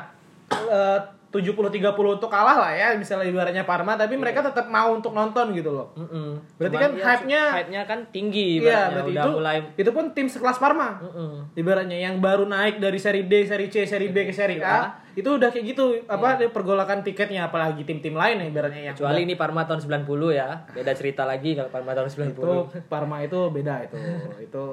eh, 0.49 0.99
70-30 1.31 1.71
untuk 1.95 2.27
kalah 2.27 2.59
lah 2.59 2.71
ya 2.71 2.91
misalnya 2.93 3.23
ibaratnya 3.23 3.63
Parma 3.63 3.95
tapi 3.95 4.13
mereka 4.13 4.43
tetap 4.43 4.67
mau 4.67 4.91
untuk 4.91 5.11
nonton 5.11 5.51
gitu 5.51 5.71
loh. 5.71 5.87
Mm-mm. 5.95 6.35
Berarti 6.55 6.75
Cuman 6.75 6.83
kan 6.83 6.91
ya, 6.91 7.05
hype-nya- 7.07 7.51
hype-nya 7.53 7.81
kan 7.85 7.99
tinggi 8.09 8.59
Iya, 8.59 8.59
ibaratnya. 8.59 8.91
berarti 8.91 9.09
udah 9.09 9.23
itu 9.23 9.31
mulai 9.33 9.57
itu 9.73 9.89
pun 9.89 10.05
tim 10.11 10.27
sekelas 10.27 10.57
Parma. 10.57 10.99
Mm-mm. 10.99 11.55
Ibaratnya 11.55 11.97
yang 11.97 12.19
baru 12.19 12.43
naik 12.45 12.77
dari 12.77 12.99
seri 12.99 13.23
D, 13.23 13.43
seri 13.43 13.65
C, 13.65 13.83
seri 13.85 14.07
B 14.07 14.23
ke 14.23 14.31
seri 14.31 14.59
A, 14.59 14.91
itu 15.11 15.27
udah 15.29 15.47
kayak 15.47 15.65
gitu 15.67 15.83
apa 16.05 16.35
Iya. 16.37 16.51
pergolakan 16.51 16.99
tiketnya 17.01 17.45
apalagi 17.45 17.81
tim-tim 17.81 18.11
lain 18.13 18.35
ya 18.37 18.45
ibaratnya 18.45 18.81
yang 18.83 18.93
kecuali 18.93 19.23
ini 19.23 19.33
Parma 19.33 19.63
tahun 19.63 19.79
90 19.79 20.05
ya. 20.31 20.67
Beda 20.69 20.91
cerita 20.91 21.23
lagi 21.23 21.55
kalau 21.55 21.67
Parma 21.69 21.91
tahun 21.93 22.11
90. 22.11 22.35
itu 22.35 22.51
Parma 22.85 23.17
itu 23.19 23.39
beda 23.49 23.75
itu. 23.83 23.95
itu 24.45 24.63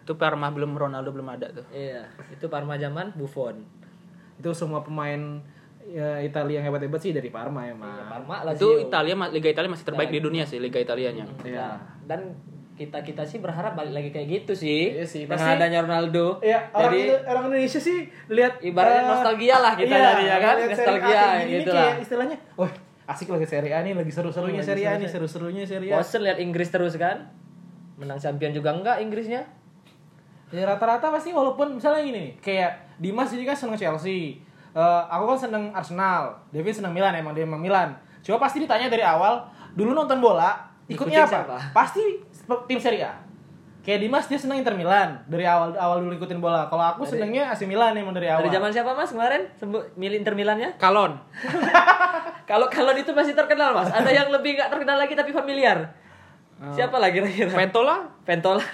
Itu 0.00 0.12
Parma 0.14 0.48
belum 0.48 0.72
Ronaldo 0.74 1.08
belum 1.10 1.28
ada 1.30 1.48
tuh. 1.50 1.64
Iya, 1.70 2.04
itu 2.30 2.44
Parma 2.46 2.76
zaman 2.76 3.12
Buffon. 3.12 3.83
Itu 4.34 4.50
semua 4.52 4.80
pemain 4.80 5.40
ya, 5.84 6.18
Italia 6.18 6.58
yang 6.58 6.66
hebat-hebat 6.66 7.00
sih 7.00 7.12
dari 7.12 7.28
Parma 7.28 7.68
emang. 7.68 7.86
Iya, 7.86 8.04
Parma 8.08 8.36
Itu 8.54 8.68
Lazio. 8.74 8.88
Italia 8.88 9.14
Liga 9.30 9.48
Italia 9.48 9.70
masih 9.70 9.86
terbaik 9.86 10.10
di 10.10 10.20
dunia 10.20 10.44
sih 10.44 10.58
Liga 10.58 10.80
Italianya. 10.80 11.24
Iya. 11.44 11.58
Nah, 11.60 11.76
dan 12.04 12.20
kita 12.74 13.06
kita 13.06 13.22
sih 13.22 13.38
berharap 13.38 13.78
balik 13.78 13.94
lagi 13.94 14.10
kayak 14.10 14.28
gitu 14.42 14.52
sih. 14.58 14.98
Iya 14.98 15.06
sih, 15.06 15.22
Dengan 15.30 15.38
pasti- 15.38 15.54
adanya 15.62 15.78
Ronaldo. 15.86 16.42
Ya, 16.42 16.66
orang, 16.74 16.90
Jadi 16.90 17.00
orang 17.22 17.44
Indonesia 17.46 17.80
sih 17.80 17.98
lihat 18.26 18.58
Ibaratnya 18.58 19.02
eh, 19.02 19.10
nostalgia 19.14 19.56
lah 19.62 19.72
kita 19.78 19.94
iya, 19.94 20.02
dari 20.10 20.24
ya 20.26 20.36
kan? 20.42 20.56
Nostalgia 20.66 21.22
gitu 21.46 21.46
nih 21.46 21.64
kayak 21.70 21.86
lah. 21.86 21.94
istilahnya, 22.02 22.36
wah 22.58 22.72
asik 23.04 23.28
lagi 23.30 23.46
Serie 23.46 23.70
A 23.70 23.84
nih, 23.84 23.94
lagi 23.94 24.10
seru-serunya 24.10 24.64
Serie 24.64 24.86
A 24.90 24.98
nih, 24.98 25.06
seru-seru. 25.06 25.52
seru-serunya 25.52 25.64
Serie 25.70 25.90
A. 25.94 26.02
bosen 26.02 26.20
lihat 26.26 26.38
Inggris 26.42 26.68
terus 26.74 26.98
kan. 26.98 27.30
Menang 27.94 28.18
champion 28.18 28.50
juga 28.50 28.74
enggak 28.74 28.98
Inggrisnya. 28.98 29.46
Ya 30.52 30.68
rata-rata 30.68 31.08
pasti 31.12 31.32
walaupun 31.32 31.78
misalnya 31.78 32.04
gini 32.04 32.18
nih, 32.18 32.32
kayak 32.42 32.70
Dimas 33.00 33.32
ini 33.32 33.44
kan 33.48 33.56
seneng 33.56 33.78
Chelsea, 33.78 34.44
Eh, 34.74 35.02
aku 35.06 35.24
kan 35.30 35.38
seneng 35.38 35.64
Arsenal, 35.70 36.34
David 36.50 36.74
seneng 36.74 36.90
Milan 36.90 37.14
emang 37.14 37.30
dia 37.30 37.46
emang 37.46 37.62
Milan. 37.62 37.94
Coba 38.26 38.50
pasti 38.50 38.58
ditanya 38.58 38.90
dari 38.90 39.06
awal, 39.06 39.46
dulu 39.78 39.94
nonton 39.94 40.18
bola, 40.18 40.66
ikutnya 40.90 41.22
apa? 41.22 41.30
siapa? 41.30 41.56
Pasti 41.70 42.02
tim 42.66 42.82
Serie 42.82 43.06
A. 43.06 43.14
Kayak 43.86 44.02
Dimas 44.02 44.26
dia 44.26 44.40
seneng 44.40 44.58
Inter 44.58 44.74
Milan 44.74 45.22
dari 45.30 45.46
awal 45.46 45.78
awal 45.78 46.02
dulu 46.02 46.18
ikutin 46.18 46.42
bola. 46.42 46.66
Kalau 46.66 46.82
aku 46.82 47.06
senengnya 47.06 47.54
AC 47.54 47.68
Milan 47.70 47.94
emang 47.94 48.16
dari 48.16 48.26
awal. 48.26 48.42
Dari 48.42 48.50
zaman 48.50 48.72
siapa 48.74 48.96
Mas 48.98 49.14
kemarin? 49.14 49.46
Sembuh 49.60 49.94
milih 49.94 50.24
Inter 50.24 50.34
Milannya? 50.34 50.74
Kalon. 50.80 51.14
Kalau 52.50 52.68
kalau 52.68 52.92
itu 52.92 53.08
masih 53.16 53.32
terkenal 53.32 53.72
Mas. 53.72 53.88
Ada 53.88 54.10
yang 54.12 54.28
lebih 54.28 54.60
nggak 54.60 54.68
terkenal 54.68 55.00
lagi 55.00 55.16
tapi 55.16 55.32
familiar. 55.32 55.96
Oh. 56.64 56.72
Siapa 56.72 56.96
lagi 56.96 57.20
kira-kira? 57.20 57.52
Ventola 57.52 57.96
Ventola. 58.24 58.64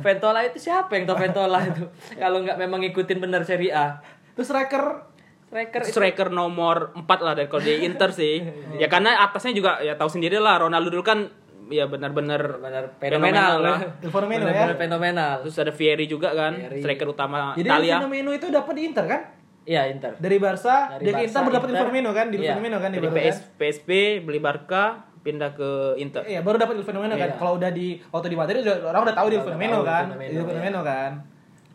Ventola 0.00 0.38
itu 0.48 0.58
siapa 0.60 0.92
yang 0.92 1.04
tahu 1.04 1.16
Ventola 1.18 1.58
itu? 1.62 1.84
Kalau 2.14 2.44
nggak 2.44 2.56
memang 2.56 2.84
ngikutin 2.84 3.18
benar 3.18 3.42
Serie 3.42 3.72
A. 3.72 3.96
Terus 4.36 4.46
striker 4.46 5.08
Striker 5.50 5.80
itu 5.82 5.90
striker 5.90 6.28
nomor 6.30 6.94
4 6.94 7.02
lah 7.26 7.32
dari 7.34 7.48
kalau 7.48 7.64
di 7.64 7.82
Inter 7.82 8.12
sih. 8.12 8.38
ya 8.82 8.86
karena 8.86 9.18
atasnya 9.20 9.50
juga 9.50 9.80
ya 9.80 9.96
tahu 9.96 10.06
sendiri 10.06 10.36
lah 10.36 10.60
Ronaldo 10.60 10.92
dulu 10.92 11.02
kan 11.02 11.26
ya 11.66 11.86
benar-benar 11.86 12.58
benar 12.58 12.84
fenomenal 12.98 13.56
fenomenal 13.56 13.56
lah. 13.58 13.78
Formenno 14.06 14.46
ya. 14.46 14.64
Fenomenal. 14.76 15.32
Terus 15.42 15.56
ada 15.58 15.72
Fieri 15.72 16.04
juga 16.04 16.30
kan, 16.30 16.54
Fieri. 16.54 16.78
striker 16.78 17.08
utama 17.08 17.54
Jadi 17.54 17.66
Italia. 17.66 17.96
Fenomeno 17.98 18.30
itu 18.30 18.46
dapat 18.46 18.74
di 18.74 18.82
Inter 18.84 19.04
kan? 19.06 19.20
Iya 19.60 19.82
Inter. 19.86 20.16
Dari 20.18 20.38
Barca, 20.38 20.98
Dari 20.98 21.02
dia 21.02 21.12
ke 21.12 21.14
Barca, 21.14 21.26
Inter 21.26 21.40
baru 21.40 21.52
dapat 21.52 21.68
Inter. 21.68 21.82
Fenomeno 21.84 22.10
kan? 22.10 22.26
Di 22.26 22.36
Iya. 22.36 22.50
Fenomeno 22.54 22.76
kan 22.78 22.90
di 22.90 22.98
Dari 22.98 23.08
PS, 23.12 23.36
kan? 23.38 23.58
PSP 23.58 23.90
beli 24.22 24.40
Barca, 24.40 24.84
pindah 25.20 25.50
ke 25.52 26.00
Inter. 26.00 26.24
Iya, 26.24 26.40
baru 26.40 26.56
dapat 26.56 26.80
Il 26.80 26.84
Fenomeno 26.84 27.14
kan. 27.16 27.28
Iya. 27.28 27.36
Kalau 27.36 27.52
udah 27.60 27.70
di 27.72 28.00
waktu 28.08 28.28
di 28.32 28.36
Madrid 28.36 28.60
udah 28.64 28.76
orang 28.88 29.02
udah 29.04 29.16
tahu 29.16 29.26
di 29.28 29.36
Il 29.36 29.44
Fenomeno 29.44 29.78
kan. 29.84 30.04
Il 30.04 30.12
Fenomeno, 30.16 30.32
Il 30.32 30.44
Fenomeno 30.48 30.80
kan. 30.80 31.10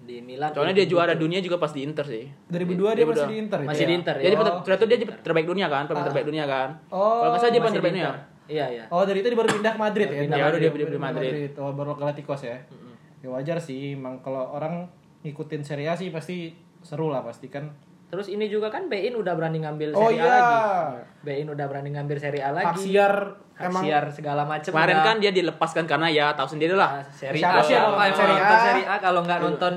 Di 0.05 0.17
Milan. 0.21 0.49
Soalnya 0.53 0.75
dia 0.77 0.85
juara 0.85 1.13
dunia 1.17 1.41
juga 1.41 1.57
pas 1.57 1.73
di 1.73 1.81
Inter 1.81 2.05
sih. 2.05 2.25
2002 2.49 2.97
dia 2.97 3.05
masih 3.05 3.29
di 3.29 3.37
Inter. 3.41 3.57
Masih 3.65 3.85
ya? 3.85 3.89
di 3.89 3.95
Inter 3.97 4.15
Jadi 4.21 4.35
ya. 4.37 4.41
Oh. 4.41 4.61
ternyata 4.61 4.83
dia 4.85 4.97
terbaik 5.21 5.47
dunia 5.49 5.67
kan, 5.69 5.83
pemain 5.89 6.05
terbaik 6.05 6.27
dunia 6.29 6.45
kan. 6.45 6.69
Oh, 6.93 7.25
Kalau 7.25 7.29
nggak 7.33 7.41
salah 7.41 7.53
dia 7.53 7.61
pemain 7.61 7.73
terbaik 7.73 7.93
dunia. 7.97 8.09
Inter. 8.09 8.19
Iya 8.45 8.65
iya. 8.69 8.83
Oh, 8.93 9.01
dari 9.01 9.25
itu 9.25 9.27
dia 9.33 9.39
baru 9.41 9.49
pindah 9.49 9.73
ke 9.73 9.79
Madrid 9.81 10.07
ya. 10.09 10.21
Pindah 10.21 10.37
Ya, 10.37 10.43
baru 10.45 10.57
dia 10.61 10.69
pindah 10.69 10.89
ke 10.89 11.01
Madrid. 11.01 11.51
Oh, 11.57 11.73
baru 11.73 11.97
Galacticos 11.97 12.41
ya. 12.45 12.57
Ya 13.25 13.27
wajar 13.33 13.57
sih, 13.57 13.97
emang 13.97 14.21
kalau 14.21 14.53
orang 14.53 14.85
ngikutin 15.25 15.65
Serie 15.65 15.89
A 15.89 15.97
sih 15.97 16.13
pasti 16.13 16.53
seru 16.85 17.09
lah 17.09 17.25
pasti 17.25 17.49
kan. 17.49 17.73
Terus 18.05 18.27
ini 18.29 18.45
juga 18.45 18.69
kan 18.69 18.85
Bein 18.85 19.17
udah 19.17 19.33
berani 19.33 19.65
ngambil 19.65 19.97
Oh, 19.97 20.07
Serie 20.13 20.21
A 20.21 20.25
iya. 20.25 20.29
lagi. 20.29 20.57
Bein 21.25 21.47
udah 21.49 21.65
berani 21.65 21.89
ngambil 21.91 22.17
Serie 22.21 22.43
A 22.45 22.53
lagi. 22.53 22.67
Haksiar 22.69 23.13
emang 23.57 23.81
Haksiar 23.81 24.03
segala 24.13 24.43
macam. 24.45 24.71
Kemarin 24.71 24.97
udah. 25.01 25.05
kan 25.05 25.15
dia 25.17 25.31
dilepaskan 25.33 25.83
karena 25.89 26.07
ya 26.13 26.25
tahu 26.37 26.47
sendiri 26.53 26.77
lah. 26.77 27.01
Serie 27.09 27.41
Siapa 27.41 27.65
A 27.65 28.07
nonton 28.13 28.29
A? 28.37 28.57
Serie 28.61 28.85
A 28.85 28.95
kalau 29.01 29.21
nggak 29.25 29.39
nonton 29.41 29.73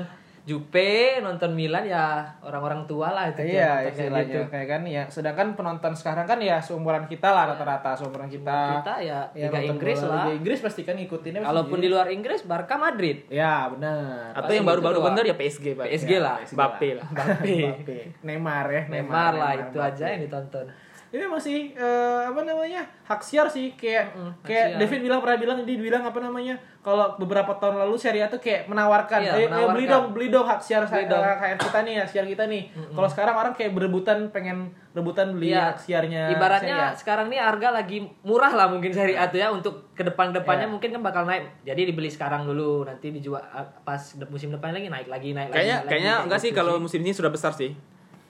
Jupe, 0.49 1.21
nonton 1.21 1.53
Milan 1.53 1.85
ya 1.85 2.25
orang-orang 2.41 2.81
tua 2.83 3.13
lah 3.13 3.29
itu 3.29 3.45
Iya, 3.45 3.85
nonton 3.85 4.01
kayak 4.09 4.25
gitu. 4.25 4.41
kayak 4.49 4.67
kan 4.67 4.81
ya. 4.83 5.03
Sedangkan 5.05 5.53
penonton 5.53 5.93
sekarang 5.93 6.25
kan 6.25 6.41
ya 6.41 6.57
seumuran 6.57 7.05
kita 7.05 7.29
lah 7.29 7.53
rata-rata 7.53 7.93
seumuran 7.93 8.25
kita. 8.25 8.81
Kita 8.81 8.95
ya 8.97 9.19
Ya, 9.31 9.47
Liga 9.47 9.61
Inggris 9.61 10.01
bola 10.01 10.09
lah. 10.09 10.23
Liga 10.25 10.33
Inggris 10.41 10.59
pasti 10.59 10.81
kan 10.81 10.97
ngikutinnya. 10.97 11.45
Kalaupun 11.45 11.77
di 11.77 11.85
luar 11.85 12.09
Inggris, 12.09 12.41
Barca 12.41 12.75
Madrid. 12.75 13.29
Ya, 13.29 13.69
benar. 13.69 14.33
Atau 14.33 14.41
Pasti 14.41 14.57
yang 14.57 14.65
baru-baru 14.65 14.97
gitu, 14.97 15.05
bener 15.05 15.23
ya 15.23 15.35
PSG. 15.35 15.65
PSG 15.77 16.11
lah. 16.17 16.41
Mbappe 16.41 16.89
lah. 16.97 17.05
Mbappe. 17.05 17.53
Mbappe. 17.53 17.97
Neymar 18.25 18.65
ya, 18.67 18.81
Neymar 18.89 19.33
lah 19.35 19.51
itu 19.53 19.77
Mbappe. 19.77 19.93
aja 19.93 20.05
yang 20.09 20.21
ditonton. 20.23 20.65
Ini 21.09 21.25
masih 21.25 21.73
eh, 21.73 22.21
apa 22.23 22.41
namanya 22.41 22.85
hak 23.03 23.17
siar 23.19 23.45
sih 23.45 23.73
kayak 23.73 24.13
hak 24.13 24.45
kayak 24.45 24.65
siar. 24.67 24.79
David 24.79 24.99
bilang 25.01 25.19
pernah 25.19 25.37
bilang 25.37 25.57
dia 25.59 25.73
bilang 25.75 26.03
apa 26.03 26.19
namanya 26.19 26.53
kalau 26.79 27.17
beberapa 27.17 27.49
tahun 27.55 27.81
lalu 27.81 27.97
Serie 27.97 28.21
A 28.21 28.27
tuh 28.27 28.37
kayak 28.37 28.65
menawarkan 28.65 29.17
Iya, 29.19 29.31
"Eh, 29.31 29.35
eh, 29.35 29.47
menawarkan. 29.47 29.73
beli 29.73 29.85
dong 29.85 30.05
beli 30.11 30.27
dong 30.27 30.45
hak 30.45 30.61
siar 30.61 30.85
Beli 30.85 31.03
hak, 31.03 31.09
dong. 31.09 31.23
hak 31.23 31.57
kita 31.59 31.79
nih 31.81 31.93
hak 31.97 32.09
siar 32.09 32.25
kita 32.25 32.43
nih 32.45 32.61
kalau 32.93 33.09
sekarang 33.09 33.35
orang 33.35 33.53
kayak 33.53 33.73
berebutan 33.73 34.29
pengen 34.29 34.57
rebutan 34.91 35.33
beli 35.33 35.49
Iya. 35.49 35.65
hak 35.67 35.79
siarnya 35.79 36.23
Ibaratnya 36.29 36.77
A. 36.77 36.93
sekarang 36.93 37.25
nih 37.27 37.39
harga 37.39 37.69
lagi 37.73 37.97
murah 38.21 38.51
lah 38.51 38.67
mungkin 38.67 38.93
Serie 38.93 39.15
A 39.15 39.25
tuh 39.25 39.37
ya 39.37 39.49
untuk 39.49 39.89
ke 39.91 40.03
depan-depannya 40.03 40.63
Iya. 40.63 40.71
mungkin 40.71 40.89
kan 40.91 41.01
bakal 41.01 41.25
naik. 41.25 41.43
Jadi 41.63 41.81
dibeli 41.85 42.07
sekarang 42.07 42.45
dulu, 42.45 42.85
nanti 42.85 43.09
dijual 43.09 43.41
ah, 43.43 43.65
pas 43.79 43.97
musim 44.25 44.49
depan 44.49 44.71
lagi 44.71 44.87
naik 44.87 45.07
lagi 45.07 45.33
naik 45.33 45.49
Kayaknya 45.49 45.75
lagi. 45.75 45.89
kayaknya 45.89 46.13
lagi, 46.13 46.23
enggak 46.23 46.39
sih 46.39 46.49
gitu 46.49 46.59
kalau 46.59 46.73
musim 46.77 47.01
ini 47.01 47.11
sudah 47.11 47.27
besar 47.27 47.49
sih. 47.51 47.73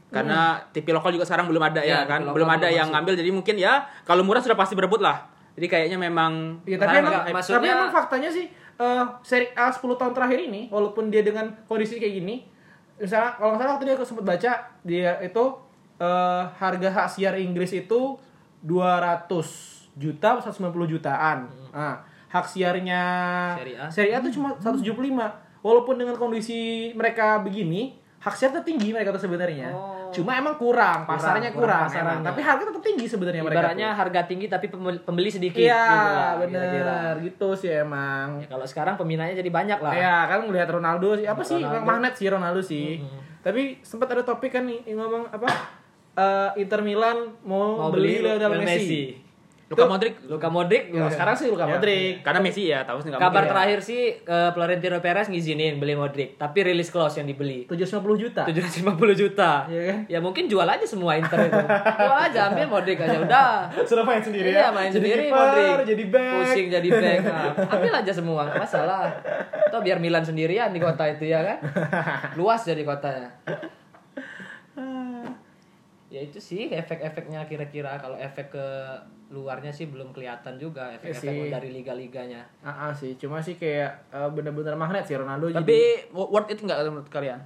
Karena 0.09 0.39
TV 0.69 0.89
lokal 0.89 1.13
juga 1.13 1.21
sekarang 1.23 1.45
belum 1.45 1.61
ada 1.61 1.79
ya, 1.79 2.01
Iya, 2.01 2.09
kan, 2.09 2.25
belum 2.25 2.49
ada 2.49 2.65
yang 2.65 2.85
masuk. 2.85 2.93
ngambil 2.97 3.13
jadi 3.15 3.29
mungkin 3.29 3.55
ya 3.55 3.73
kalau 4.01 4.21
murah 4.21 4.41
sudah 4.41 4.53
pasti 4.53 4.73
berebut 4.73 4.99
lah. 4.99 5.21
Jadi 5.53 5.67
kayaknya 5.67 5.97
memang 5.97 6.61
Iya, 6.63 6.77
tapi 6.77 6.97
emang, 6.97 7.13
maksudnya- 7.29 7.55
tapi 7.55 7.67
emang 7.69 7.89
faktanya 7.89 8.29
sih 8.29 8.45
eh 8.75 9.03
Serie 9.21 9.51
A 9.53 9.67
10 9.67 9.93
tahun 9.93 10.11
terakhir 10.11 10.39
ini 10.41 10.65
walaupun 10.67 11.07
dia 11.07 11.19
dengan 11.19 11.51
kondisi 11.63 11.99
kayak 11.99 12.15
gini 12.15 12.47
misalnya 12.95 13.35
kalau 13.35 13.51
nggak 13.51 13.59
salah 13.59 13.71
waktu 13.75 13.85
dia 13.85 13.95
aku 13.95 14.05
sempat 14.07 14.25
baca 14.25 14.51
dia 14.81 15.11
itu 15.19 15.43
eh, 15.99 16.43
harga 16.55 16.89
hak 16.89 17.07
siar 17.11 17.35
Inggris 17.35 17.75
itu 17.75 18.15
200 18.63 19.27
juta 19.93 20.39
190 20.39 20.55
jutaan. 20.89 21.51
Nah, 21.69 21.99
hak 22.25 22.45
siarnya 22.47 23.01
Serie 23.57 23.75
A? 23.75 23.85
Serie 23.91 24.13
A 24.15 24.19
tuh 24.19 24.31
cuma 24.31 24.55
175. 24.55 25.27
Walaupun 25.59 25.99
dengan 25.99 26.15
kondisi 26.15 26.91
mereka 26.95 27.35
begini, 27.37 27.98
hak 28.19 28.35
tuh 28.35 28.63
tinggi 28.67 28.91
mereka 28.91 29.15
tuh 29.15 29.23
sebenarnya. 29.23 29.71
Oh. 29.71 30.11
Cuma 30.11 30.35
emang 30.35 30.59
kurang, 30.59 31.07
pasarnya 31.07 31.55
kurang 31.55 31.71
kurang, 31.71 31.83
pasarnya. 31.87 32.19
emang. 32.19 32.19
Tapi 32.27 32.39
harga 32.43 32.63
tetap 32.67 32.83
tinggi 32.83 33.05
sebenarnya 33.07 33.43
mereka. 33.47 33.59
Ibaratnya 33.63 33.89
harga 33.95 34.21
tinggi 34.27 34.45
tapi 34.51 34.65
pembeli, 35.05 35.29
sedikit 35.31 35.61
Iya, 35.63 35.87
gitu 36.35 36.51
bener 36.51 37.13
gitu 37.23 37.47
sih 37.55 37.71
emang. 37.71 38.43
Ya, 38.43 38.47
kalau 38.51 38.65
sekarang 38.67 38.99
peminatnya 38.99 39.39
jadi 39.39 39.47
banyak 39.47 39.79
lah. 39.79 39.93
Iya 39.95 40.15
kan 40.27 40.39
ngelihat 40.51 40.67
Ronaldo 40.67 41.15
sih 41.15 41.27
apa 41.31 41.41
sih 41.47 41.63
Ronaldo. 41.63 41.71
emang 41.79 41.85
magnet 41.87 42.13
sih 42.19 42.27
Ronaldo 42.27 42.61
sih. 42.65 42.87
Tapi 43.39 43.79
sempat 43.79 44.11
ada 44.11 44.27
topik 44.27 44.51
kan 44.51 44.67
nih 44.67 44.83
ngomong 44.91 45.31
apa 45.31 45.47
eh, 46.19 46.59
Inter 46.59 46.83
Milan 46.83 47.39
mau, 47.47 47.87
Mau 47.87 47.89
beli 47.95 48.19
beli 48.19 48.35
Lionel 48.35 48.51
Messi. 48.59 48.67
Messi. 48.67 49.03
Luka 49.69 49.85
Modric 49.85 50.13
Luka 50.23 50.49
Modric 50.49 50.83
Kalau 50.89 51.07
sekarang 51.07 51.35
sih 51.35 51.45
Luka 51.45 51.61
Ya. 51.61 51.71
Modric. 51.71 52.13
karena 52.19 52.39
Messi 52.39 52.63
ya 52.65 52.81
tahu 52.81 52.97
sih 52.97 53.07
nggak 53.07 53.21
Kabar 53.21 53.29
mungkin 53.31 53.45
ya. 53.45 53.51
terakhir 53.51 53.79
sih 53.79 54.01
eh, 54.17 54.49
Florentino 54.49 54.97
Perez 54.97 55.27
ngizinin 55.27 55.77
beli 55.77 55.93
Modric, 55.93 56.35
tapi 56.35 56.59
rilis 56.63 56.89
clause 56.89 57.15
yang 57.15 57.25
dibeli 57.25 57.63
750 57.63 58.01
juta. 58.17 58.43
750 58.43 58.89
juta. 59.15 59.51
Iya 59.65 59.81
kan? 59.85 59.97
Ya 60.07 60.19
mungkin 60.19 60.43
jual 60.45 60.65
aja 60.65 60.81
semua 60.83 61.13
Inter 61.15 61.37
itu. 61.43 61.53
jual 61.55 62.17
aja 62.19 62.39
ambil 62.47 62.65
Modric 62.67 62.97
aja 62.97 63.17
udah. 63.19 63.49
Sudah 63.89 64.01
main 64.01 64.19
sendiri 64.19 64.49
Iya 64.49 64.59
ya. 64.59 64.69
main 64.71 64.87
jadi 64.87 64.97
sendiri 64.97 65.23
kiper, 65.23 65.37
Modric. 65.37 65.77
jadi 65.85 66.03
back. 66.07 66.33
Pusing 66.35 66.67
jadi 66.71 66.89
back. 66.91 67.19
Nah, 67.23 67.45
ambil 67.75 67.93
aja 67.95 68.11
semua 68.11 68.39
nggak 68.43 68.57
masalah. 68.59 69.01
Atau 69.63 69.79
biar 69.79 69.97
Milan 69.97 70.21
sendirian 70.21 70.69
di 70.69 70.79
kota 70.79 71.05
itu 71.05 71.25
ya 71.25 71.45
kan. 71.45 71.57
Luas 72.33 72.61
jadi 72.63 72.81
kotanya. 72.81 73.29
Ya 76.09 76.25
itu 76.25 76.41
sih 76.41 76.73
efek-efeknya 76.73 77.45
kira-kira 77.45 77.93
kalau 77.95 78.17
efek 78.17 78.49
ke 78.49 78.65
luarnya 79.29 79.69
sih 79.69 79.85
belum 79.85 80.09
kelihatan 80.09 80.57
juga 80.57 80.89
efek-efek 80.91 81.21
Iya 81.23 81.45
sih. 81.45 81.51
dari 81.51 81.69
liga-liganya. 81.71 82.41
Ah, 82.59 82.89
ah 82.89 82.91
sih, 82.91 83.13
cuma 83.15 83.37
sih 83.37 83.53
kayak 83.53 84.09
eh, 84.09 84.29
bener-bener 84.29 84.73
magnet 84.73 85.05
sih 85.05 85.13
Ronaldo 85.13 85.47
jadi 85.47 85.59
tapi 85.59 85.77
worth 86.11 86.49
it 86.49 86.57
nggak 86.57 86.77
menurut 86.83 87.07
kalian 87.07 87.37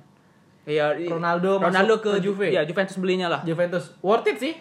Iya, 0.64 0.96
Ronaldo 1.06 1.60
Ronaldo 1.60 2.00
ke, 2.00 2.08
ke 2.10 2.24
Juve. 2.24 2.48
Ya, 2.48 2.64
Juventus 2.64 2.96
belinya 2.96 3.28
lah. 3.28 3.44
Juventus 3.44 3.92
worth 4.00 4.24
it 4.26 4.40
sih. 4.40 4.56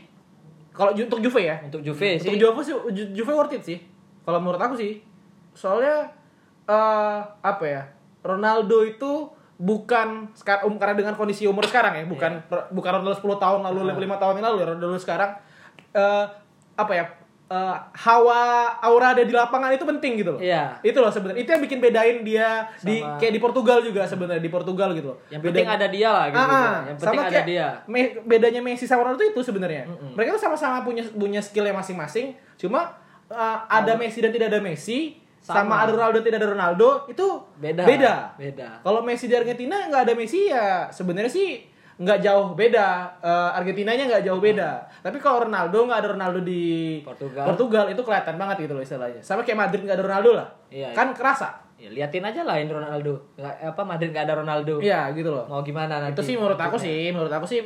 Kalau 0.73 0.91
untuk 0.91 1.23
Juve 1.23 1.41
ya. 1.41 1.63
Untuk 1.63 1.79
Juve 1.79 2.19
Untuk 2.19 2.27
sih 2.27 2.35
Juve 2.35 2.61
sih 2.61 2.75
Ju- 2.91 3.11
Juve 3.15 3.33
worth 3.33 3.55
it 3.55 3.63
sih. 3.63 3.79
Kalau 4.21 4.43
menurut 4.43 4.59
aku 4.59 4.75
sih. 4.75 4.99
Soalnya 5.53 6.11
eh 6.67 7.19
apa 7.23 7.63
ya? 7.63 7.83
Ronaldo 8.19 8.83
itu 8.83 9.31
bukan 9.55 10.27
sekarang 10.33 10.63
um, 10.65 10.75
karena 10.75 10.95
dengan 10.97 11.15
kondisi 11.15 11.47
umur 11.47 11.63
sekarang 11.63 11.95
ya, 11.95 12.03
bukan 12.03 12.35
Iya. 12.35 12.47
per- 12.51 12.67
bukan 12.71 12.91
Ronaldo 12.99 13.15
10 13.15 13.39
tahun 13.39 13.61
lalu, 13.63 13.79
5 13.95 14.19
tahun 14.19 14.35
yang 14.35 14.47
lalu, 14.51 14.57
ya, 14.59 14.67
Ronaldo 14.75 14.99
sekarang 14.99 15.31
eh 15.93 16.25
apa 16.75 16.93
ya? 16.95 17.05
eh, 17.53 17.77
hawa 18.09 18.41
aura 18.81 19.13
ada 19.13 19.23
di 19.29 19.35
lapangan 19.35 19.69
itu 19.77 19.85
penting 19.85 20.25
gitu 20.25 20.31
loh. 20.37 20.41
Iya. 20.41 20.73
Itu 20.81 21.05
loh 21.05 21.13
sebenarnya. 21.13 21.45
Itu 21.45 21.53
yang 21.53 21.61
bikin 21.61 21.79
bedain 21.85 22.25
dia 22.25 22.65
di 22.81 23.05
Sama- 23.05 23.21
kayak 23.21 23.33
di 23.37 23.41
Portugal 23.45 23.79
juga 23.85 24.09
sebenarnya 24.09 24.41
di 24.41 24.49
Portugal 24.49 24.97
gitu 24.97 25.13
loh. 25.13 25.19
Yang 25.29 25.53
penting 25.53 25.69
ada 25.69 25.87
dia 25.93 26.09
lah 26.09 26.25
gitu. 26.33 26.41
Ah, 26.41 26.49
ah. 26.49 26.77
Yang 26.89 26.97
penting 26.97 27.13
Sama 27.13 27.29
ada 27.29 27.33
kayak 27.37 27.47
dia. 27.47 27.69
Me- 27.85 28.15
bedanya 28.25 28.61
Messi 28.65 28.89
sama 28.89 29.05
Ronaldo 29.05 29.25
itu 29.29 29.41
sebenarnya. 29.45 29.85
Mereka 30.17 30.41
tuh 30.41 30.43
sama-sama 30.49 30.81
punya 30.81 31.05
punya 31.13 31.45
skillnya 31.45 31.77
masing-masing. 31.77 32.33
Cuma 32.57 32.89
uh, 33.29 33.59
ada 33.69 34.01
Messi 34.01 34.25
dan 34.25 34.33
tidak 34.33 34.49
ada 34.49 34.61
Messi, 34.65 35.21
sama, 35.43 35.59
Sama. 35.61 35.75
ada 35.85 35.91
Ronaldo 35.93 36.17
dan 36.23 36.27
tidak 36.31 36.39
ada 36.41 36.49
Ronaldo 36.55 36.89
itu 37.11 37.27
Beda. 37.59 37.83
Beda. 37.85 38.15
Beda. 38.39 38.69
Kalau 38.81 39.03
Messi 39.05 39.27
di 39.29 39.35
Argentina 39.37 39.91
nggak 39.91 40.03
ada 40.09 40.15
Messi 40.15 40.49
ya 40.49 40.87
sebenarnya 40.89 41.29
sih 41.29 41.69
nggak 42.03 42.19
jauh 42.19 42.47
beda. 42.59 43.15
Uh, 43.23 43.51
Argentinanya 43.55 44.05
nggak 44.11 44.25
jauh 44.27 44.43
beda. 44.43 44.83
Tapi 45.01 45.23
kalau 45.23 45.47
Ronaldo 45.47 45.87
nggak 45.87 46.01
ada 46.03 46.09
Ronaldo 46.19 46.41
di 46.43 46.99
Portugal. 47.07 47.47
Portugal 47.47 47.85
itu 47.95 48.03
kelihatan 48.03 48.35
banget 48.35 48.67
gitu 48.67 48.75
loh 48.75 48.83
istilahnya. 48.83 49.23
Sama 49.23 49.47
kayak 49.47 49.59
Madrid 49.71 49.83
nggak 49.87 49.99
ada 50.03 50.07
Ronaldo 50.07 50.31
lah. 50.35 50.49
Iya, 50.69 50.91
kan 50.91 51.15
kerasa. 51.15 51.63
Ya, 51.79 51.91
liatin 51.91 52.23
aja 52.23 52.43
lah 52.47 52.59
ini 52.59 52.71
Ronaldo. 52.71 53.35
Nggak, 53.39 53.55
apa 53.75 53.83
Madrid 53.87 54.11
nggak 54.11 54.27
ada 54.27 54.35
Ronaldo. 54.39 54.75
Iya 54.83 55.11
gitu 55.15 55.31
loh. 55.31 55.47
Mau 55.47 55.63
gimana 55.63 56.03
nanti? 56.03 56.19
itu 56.19 56.23
sih 56.23 56.37
menurut 56.39 56.59
aku 56.59 56.77
sih 56.79 57.11
menurut 57.15 57.33
aku 57.33 57.47
sih 57.47 57.61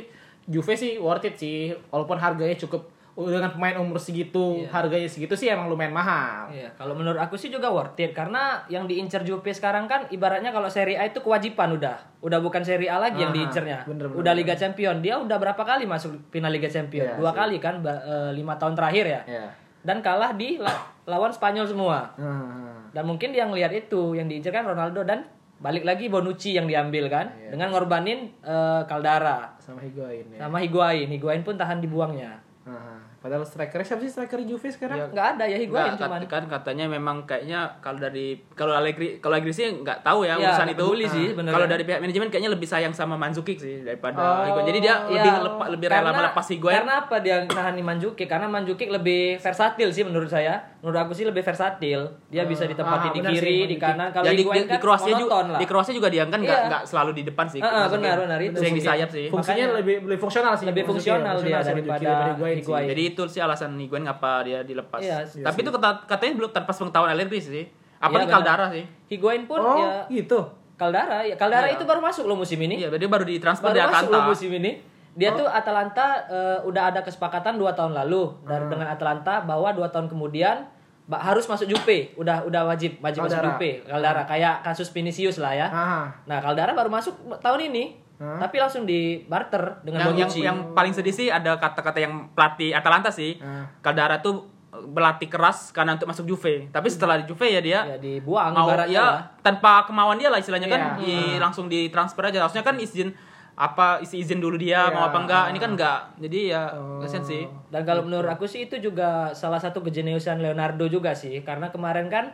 Juve 0.47 0.79
sih 0.79 0.95
worth 0.95 1.27
it 1.27 1.35
sih 1.35 1.75
walaupun 1.91 2.15
harganya 2.15 2.55
cukup 2.55 2.87
dengan 3.17 3.49
pemain 3.49 3.73
umur 3.75 3.97
segitu 3.97 4.61
Iya. 4.61 4.69
harganya 4.71 5.09
segitu 5.09 5.33
sih 5.33 5.47
emang 5.47 5.65
lumayan 5.65 5.89
mahal 5.89 6.45
Iya, 6.47 6.69
kalau 6.73 6.93
menurut 6.93 7.17
aku 7.17 7.33
sih 7.33 7.49
juga 7.49 7.65
worth 7.67 7.97
it 7.97 8.13
karena 8.13 8.61
yang 8.67 8.85
diincer 8.85 9.21
Juve 9.21 9.49
sekarang 9.49 9.85
kan 9.85 10.05
ibaratnya 10.07 10.49
kalau 10.49 10.67
Serie 10.67 10.93
A 10.95 11.03
itu 11.03 11.17
kewajiban 11.17 11.73
udah. 11.73 11.97
Udah 12.19 12.37
bukan 12.37 12.61
Serie 12.61 12.85
A 12.85 12.97
lagi 12.97 13.17
yang 13.17 13.29
Aha, 13.29 13.37
diincernya. 13.37 13.79
bener, 13.83 14.05
bener, 14.05 14.15
udah 14.15 14.31
bener. 14.31 14.39
Liga 14.39 14.53
Champion. 14.53 14.95
Dia 14.99 15.17
udah 15.17 15.33
berapa 15.35 15.57
kali 15.59 15.83
masuk 15.83 16.29
final 16.29 16.49
Liga 16.49 16.67
Champion? 16.67 17.05
Iya 17.07 17.17
Dua 17.17 17.31
sih. 17.31 17.37
kali 17.37 17.57
kan 17.57 17.79
ba- 17.79 17.97
eh, 17.99 18.31
lima 18.31 18.53
tahun 18.53 18.73
terakhir 18.73 19.05
ya. 19.07 19.21
ya 19.25 19.45
Dan 19.81 19.97
kalah 19.99 20.33
di 20.33 20.57
la- 20.57 20.85
lawan 21.07 21.31
Spanyol 21.31 21.65
semua. 21.65 22.13
Hmm. 22.13 22.91
Dan 22.91 23.03
mungkin 23.03 23.31
dia 23.31 23.45
ngelihat 23.45 23.71
itu 23.71 24.13
yang 24.13 24.25
diincer 24.25 24.51
kan 24.51 24.61
Ronaldo 24.63 25.01
dan 25.01 25.25
balik 25.57 25.81
lagi 25.81 26.05
Bonucci 26.05 26.53
yang 26.53 26.65
diambil 26.65 27.07
kan 27.07 27.33
Iya. 27.33 27.49
dengan 27.49 27.73
ngorbanin 27.73 28.29
eh, 28.39 28.81
Caldara 28.83 29.57
sama 29.57 29.81
Higuain 29.81 30.25
ya 30.29 30.37
sama 30.39 30.57
Higuain. 30.59 31.07
Higuain 31.07 31.41
pun 31.41 31.55
tahan 31.55 31.79
dibuangnya. 31.79 32.45
Aha. 32.67 32.99
padahal 33.17 33.41
striker 33.41 33.79
siapa 33.79 33.99
sih 33.99 34.11
striker 34.11 34.39
Juve 34.41 34.67
sekarang 34.67 35.09
Nggak 35.09 35.27
ada 35.33 35.43
ya 35.43 35.55
Higuain 35.55 35.89
Nggak, 35.89 35.99
cuman. 35.99 36.19
kat- 36.19 36.29
kan 36.29 36.43
katanya 36.49 36.85
memang 36.87 37.23
kayaknya 37.23 37.59
kalau 37.79 37.97
dari 37.97 38.43
kalau 38.53 38.71
Allegri 38.71 39.17
kalau 39.17 39.33
Allegri 39.33 39.51
sih 39.51 39.71
nggak 39.73 39.99
tahu 40.01 40.21
ya 40.21 40.35
Iya, 40.35 40.47
urusan 40.47 40.67
itu. 40.67 40.75
peduli 40.77 41.05
sih. 41.07 41.27
Kalau 41.33 41.65
dari 41.65 41.81
pihak 41.81 41.97
manajemen 41.97 42.27
kayaknya 42.27 42.51
lebih 42.51 42.65
sayang 42.65 42.91
sama 42.91 43.15
Mandzukic 43.15 43.57
sih 43.57 43.81
daripada 43.81 44.19
Oh, 44.19 44.43
Higuain. 44.45 44.65
Jadi 44.67 44.79
dia 44.81 44.95
Ya, 45.01 45.17
lebih 45.17 45.31
lepa- 45.41 45.69
lebih 45.69 45.87
rela 45.87 45.99
karena- 46.03 46.17
melepas 46.21 46.45
Higuain. 46.47 46.75
Karena 46.77 46.93
apa 47.01 47.15
dia 47.17 47.35
nahan 47.43 47.75
Mandzukic? 47.79 48.27
Karena 48.27 48.47
Mandzukic 48.47 48.87
lebih 48.89 49.21
versatil 49.37 49.89
sih 49.89 50.03
menurut 50.03 50.27
saya. 50.27 50.76
Menurut 50.87 51.03
aku 51.03 51.11
sih 51.11 51.27
lebih 51.27 51.43
versatil. 51.43 51.99
Dia 52.31 52.47
bisa 52.47 52.63
ditempatin 52.63 53.11
ah, 53.11 53.11
di 53.11 53.19
benar 53.19 53.31
sih, 53.35 53.43
kiri, 53.43 53.57
di 53.67 53.75
kanan. 53.75 54.07
Kalau 54.07 54.23
ya 54.23 54.31
di, 54.31 54.39
di, 54.39 54.43
kan 54.47 54.55
di 54.63 54.77
Kroasia 54.79 55.13
juga 55.19 55.35
lah. 55.43 55.59
di 55.59 55.67
Kroasia 55.67 55.91
juga 55.91 56.07
dia 56.07 56.23
kan 56.23 56.39
nggak 56.39 56.47
Iya. 56.55 56.69
nggak 56.71 56.83
selalu 56.87 57.11
di 57.11 57.23
depan 57.27 57.45
sih. 57.45 57.59
Ah, 57.59 57.67
ah, 57.67 57.71
Mandzukic. 57.83 57.99
benar, 57.99 58.17
benar, 58.23 58.39
itu 58.39 58.55
Sering 58.55 58.71
di 58.71 58.81
sayap 58.81 59.09
sih. 59.11 59.25
fungsinya 59.27 59.55
Makanya- 59.59 59.75
lebih 59.75 59.95
lebih 60.07 60.19
fungsional 60.23 60.53
sih 60.55 60.65
Lebih 60.65 60.83
fungsional 60.87 61.35
dia 61.37 61.59
sama 61.59 61.75
daripada 61.75 62.11
Higuain. 62.39 62.87
Jadi 62.87 63.01
itu 63.05 63.21
sih 63.27 63.41
alasan 63.43 63.75
Higuain 63.75 64.07
ngapa 64.07 64.31
dia 64.41 64.63
dilepas. 64.63 65.03
Iya, 65.03 65.27
Tapi 65.43 65.57
itu 65.59 65.69
kata, 65.69 65.89
katanya 66.07 66.33
belum 66.37 66.51
tanpa 66.53 66.71
pengetahuan 66.71 67.11
Allegri 67.11 67.43
sih. 67.43 67.67
Apalagi 67.97 68.23
Iya, 68.23 68.31
benar. 68.31 68.45
Caldara 68.47 68.65
sih. 68.71 68.85
Higuain 69.09 69.43
pun 69.43 69.59
oh 69.59 69.75
ya 69.75 70.07
gitu 70.07 70.39
Caldara 70.75 71.19
ya 71.21 71.35
Caldara 71.35 71.67
Iya. 71.67 71.75
itu 71.75 71.83
baru 71.83 71.99
masuk 71.99 72.23
loh 72.23 72.39
musim 72.39 72.55
ini. 72.57 72.79
Iya, 72.79 72.87
dia 72.89 73.09
baru 73.11 73.27
ditransfer 73.27 73.67
baru 73.67 73.75
di 73.75 73.81
masuk 73.83 74.07
loh 74.07 74.15
Atalanta. 74.15 74.31
musim 74.31 74.51
ini. 74.53 74.71
Dia 75.17 75.33
tuh 75.33 75.43
Atalanta 75.43 76.07
eh, 76.29 76.59
udah 76.63 76.93
ada 76.93 77.01
kesepakatan 77.01 77.57
dua 77.57 77.73
tahun 77.73 77.91
lalu 77.91 78.37
dari 78.45 78.69
dengan 78.69 78.87
Atalanta 78.87 79.41
bahwa 79.41 79.73
dua 79.73 79.89
tahun 79.89 80.05
kemudian 80.05 80.69
harus 81.09 81.45
masuk 81.45 81.65
Juve. 81.65 82.11
Udah 82.13 82.43
udah 82.43 82.67
wajib 82.67 82.99
wajib 82.99 83.23
masuk 83.23 83.31
Caldara. 83.33 83.55
Juve. 83.55 83.71
Caldara 83.81 84.21
kayak 84.23 84.55
kasus 84.61 84.89
Vinicius 84.89 85.37
lah 85.37 85.51
ya. 85.51 85.67
Aha. 85.67 86.01
Nah, 86.23 86.37
Caldara 86.37 86.71
baru 86.71 86.87
masuk 86.87 87.13
tahun 87.37 87.71
ini. 87.71 88.03
Tapi 88.17 88.57
langsung 88.57 88.83
di 88.83 89.21
barter 89.23 89.77
dengan 89.81 90.01
yang, 90.03 90.17
yang, 90.17 90.25
Bonucci. 90.25 90.41
yang 90.41 90.57
paling 90.73 90.89
sedih 90.89 91.13
sih 91.13 91.27
ada 91.29 91.53
kata-kata 91.55 92.01
yang 92.01 92.33
pelatih 92.33 92.73
Atalanta 92.73 93.07
sih. 93.07 93.37
Ah. 93.37 93.69
Caldara 93.79 94.17
tuh 94.19 94.49
berlatih 94.67 95.25
keras 95.25 95.69
karena 95.69 95.93
untuk 95.93 96.09
masuk 96.09 96.25
Juve. 96.25 96.65
Tapi 96.67 96.89
setelah 96.89 97.15
di 97.15 97.25
Juve 97.25 97.45
ya 97.47 97.61
dia 97.61 97.79
ya 97.85 97.97
dibuang 97.97 98.51
mau 98.51 98.67
lah. 98.67 98.83
ya 98.83 99.21
tanpa 99.39 99.85
kemauan 99.85 100.17
dia 100.17 100.27
lah 100.27 100.37
istilahnya 100.37 100.65
kan 100.65 100.81
Iya. 100.97 101.37
di- 101.37 101.37
langsung 101.37 101.65
ditransfer 101.65 102.25
aja. 102.25 102.41
Harusnya 102.41 102.61
kan 102.61 102.75
izin 102.75 103.13
apa 103.57 103.97
isi 104.05 104.21
izin 104.21 104.37
dulu 104.37 104.53
dia 104.53 104.85
Iya. 104.85 104.93
mau 104.93 105.09
apa 105.09 105.17
enggak. 105.25 105.45
Ini 105.49 105.57
kan 105.57 105.71
enggak. 105.73 105.99
Jadi 106.21 106.39
ya 106.53 106.63
Oh. 106.77 107.01
sih. 107.01 107.43
Dan 107.73 107.81
kalau 107.83 108.05
menurut 108.05 108.29
aku 108.29 108.45
sih 108.45 108.69
itu 108.69 108.77
juga 108.77 109.33
salah 109.33 109.57
satu 109.57 109.81
kejeniusan 109.81 110.37
Leonardo 110.37 110.85
juga 110.85 111.17
sih, 111.17 111.41
karena 111.41 111.73
kemarin 111.73 112.05
kan 112.07 112.29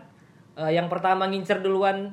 eh, 0.54 0.76
yang 0.76 0.92
pertama 0.92 1.26
ngincer 1.26 1.64
duluan 1.64 2.12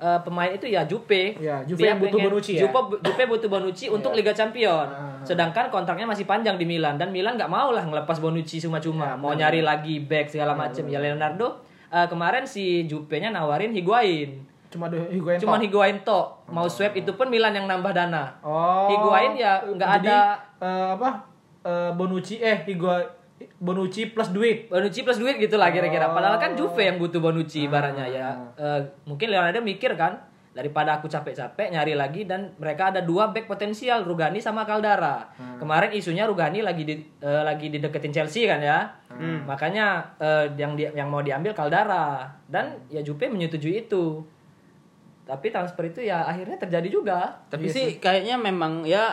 eh, 0.00 0.20
pemain 0.24 0.48
itu 0.48 0.64
ya 0.64 0.86
Jupe. 0.88 1.36
Ya, 1.36 1.60
Juve 1.66 1.82
Dia 1.82 1.92
yang 1.92 2.00
butuh 2.00 2.18
Bonucci 2.18 2.54
ya? 2.56 2.64
Jupe, 2.64 2.80
Jupe 3.02 3.22
butuh 3.26 3.48
Bonucci 3.50 3.86
untuk 3.90 4.14
Liga 4.14 4.30
Champion. 4.32 4.86
Ah. 4.86 5.18
Sedangkan 5.26 5.68
kontraknya 5.68 6.06
masih 6.06 6.22
panjang 6.24 6.54
di 6.54 6.64
Milan 6.64 6.96
dan 6.96 7.10
Milan 7.10 7.34
nggak 7.34 7.50
mau 7.50 7.68
lah 7.74 7.82
ngelepas 7.82 8.16
Bonucci 8.16 8.62
cuma-cuma, 8.62 9.12
Ya, 9.12 9.14
mau 9.18 9.34
nyari 9.34 9.60
lagi 9.60 10.00
back 10.00 10.30
segala 10.32 10.54
macem. 10.54 10.88
Ya 10.88 10.98
Leonardo 10.98 11.60
eh, 11.90 12.06
kemarin 12.06 12.46
si 12.46 12.86
Jupe-nya 12.86 13.28
nawarin 13.28 13.74
Higuain. 13.74 14.38
Cuma 14.68 14.86
Higuain 14.86 15.38
Cuma. 15.38 15.56
Higuain 15.56 15.98
tok. 16.02 16.44
Mau 16.46 16.64
swap 16.66 16.92
itu 16.92 17.08
pun 17.12 17.26
Milan 17.26 17.52
yang 17.52 17.64
nambah 17.64 17.90
dana. 17.90 18.36
oh 18.40 18.88
Higuain 18.88 19.32
ya 19.32 19.64
nggak 19.64 19.90
ada 20.02 20.36
eh, 20.60 20.88
apa 20.92 21.08
eh, 21.62 21.90
Bonucci 21.92 22.36
eh 22.38 22.64
Higuain 22.64 23.08
Bonucci 23.54 24.10
plus 24.10 24.28
duit 24.28 24.66
Bonucci 24.66 25.00
plus 25.00 25.16
duit 25.16 25.36
gitu 25.36 25.54
lah 25.54 25.70
kira-kira. 25.70 26.10
Padahal 26.10 26.36
kan 26.36 26.52
Oh. 26.52 26.66
Juve 26.66 26.82
yang 26.82 26.96
butuh 26.96 27.18
Bonucci 27.18 27.64
ibaratnya 27.64 28.06
ya. 28.06 28.28
Ah. 28.54 28.76
Eh, 28.76 28.80
mungkin 29.04 29.30
Leonardo 29.30 29.62
mikir 29.62 29.94
kan 29.94 30.26
daripada 30.50 30.98
aku 30.98 31.06
capek-capek 31.06 31.70
nyari 31.70 31.94
lagi 31.94 32.26
dan 32.26 32.50
mereka 32.58 32.90
ada 32.90 32.98
dua 32.98 33.30
back 33.30 33.46
potensial 33.46 34.02
Rugani 34.02 34.42
sama 34.42 34.66
Caldara. 34.66 35.30
Ah. 35.30 35.54
Kemarin 35.56 35.94
isunya 35.94 36.26
Rugani 36.26 36.60
lagi 36.60 36.82
di, 36.82 36.94
eh, 36.98 37.42
lagi 37.42 37.70
dideketin 37.70 38.10
Chelsea 38.10 38.44
kan 38.44 38.58
ya. 38.58 38.90
Hmm. 39.08 39.46
Makanya 39.46 39.86
eh, 40.18 40.50
yang 40.56 40.74
di- 40.74 40.90
yang 40.90 41.06
mau 41.06 41.22
diambil 41.22 41.54
Caldara 41.54 42.26
dan 42.44 42.84
ya 42.88 43.00
Juve 43.00 43.26
menyetujui 43.26 43.86
itu. 43.86 44.26
Tapi 45.28 45.46
transfer 45.48 45.84
itu 45.84 46.00
ya 46.02 46.24
akhirnya 46.24 46.56
terjadi 46.56 46.88
juga. 46.88 47.18
Tapi 47.46 47.68
sih 47.68 47.86
kayaknya 47.98 48.34
memang 48.34 48.80
ya 48.82 49.12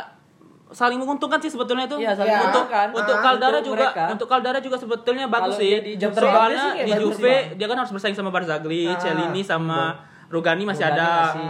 saling 0.67 0.95
menguntungkan 0.95 1.37
sih 1.37 1.47
sebetulnya 1.47 1.85
itu. 1.85 1.97
Iya, 1.97 2.15
saling 2.15 2.31
Ya. 2.31 2.39
untuk 2.41 2.65
menguntungkan. 2.65 2.87
untuk 2.89 3.15
Ah, 3.15 3.21
Caldara 3.21 3.51
untuk 3.53 3.67
juga 3.67 3.85
mereka. 3.85 4.03
untuk 4.09 4.27
Caldara 4.27 4.59
juga 4.59 4.77
sebetulnya 4.77 5.25
bagus 5.27 5.53
Kalau 5.53 5.61
sih. 5.61 5.73
di 5.77 5.91
Soalnya 6.01 6.65
di 6.79 6.91
Juve 6.95 7.35
dia 7.53 7.67
kan 7.67 7.77
harus 7.77 7.91
bersaing 7.91 8.15
sama 8.15 8.29
Barzagli, 8.29 8.87
Ah, 8.87 8.95
Celini 8.95 9.41
sama 9.41 9.81
Rugani 10.25 10.65
masih 10.65 10.81
Rugani 10.81 10.97
ada. 10.97 11.11
masih. 11.29 11.47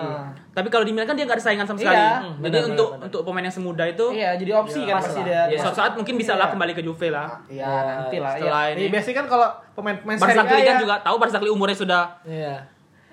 Tapi 0.52 0.68
kalau 0.68 0.84
di 0.84 0.92
Milan 0.92 1.06
kan 1.06 1.16
dia 1.16 1.24
nggak 1.24 1.38
ada 1.38 1.46
saingan 1.46 1.64
sama 1.64 1.78
Iya. 1.78 1.86
sekali. 1.86 1.96
Hmm, 1.96 2.36
Jadi 2.36 2.44
benar, 2.44 2.60
untuk 2.66 2.76
benar, 2.86 2.92
benar. 2.92 3.08
untuk 3.08 3.22
pemain 3.24 3.44
yang 3.44 3.56
semuda 3.56 3.84
itu 3.86 4.06
iya 4.12 4.30
jadi 4.34 4.52
opsi 4.54 4.80
kan 4.82 4.94
Pas 4.94 5.04
pasti 5.06 5.22
lah. 5.22 5.28
dia 5.28 5.42
Iya. 5.48 5.60
suatu 5.62 5.78
saat 5.78 5.94
mungkin 5.94 6.16
bisa 6.16 6.34
lah 6.34 6.48
kembali 6.50 6.74
ke 6.74 6.82
Juve 6.82 7.08
lah. 7.08 7.28
Iya, 7.46 7.64
Ya, 7.64 7.72
nanti 7.98 8.18
lah. 8.18 8.32
setelah 8.36 8.64
ya. 8.66 8.72
ini. 8.74 8.82
Ya, 8.82 8.90
biasanya 8.92 9.16
kan 9.16 9.26
kalau 9.30 9.48
pemain-pemain 9.74 10.18
Serie 10.18 10.28
A 10.28 10.36
Barzagli 10.38 10.60
kan 10.62 10.76
ya- 10.76 10.82
juga 10.82 10.96
tahu 11.02 11.16
Barzagli 11.18 11.50
umurnya 11.50 11.78
sudah 11.78 12.04
Iya. 12.22 12.56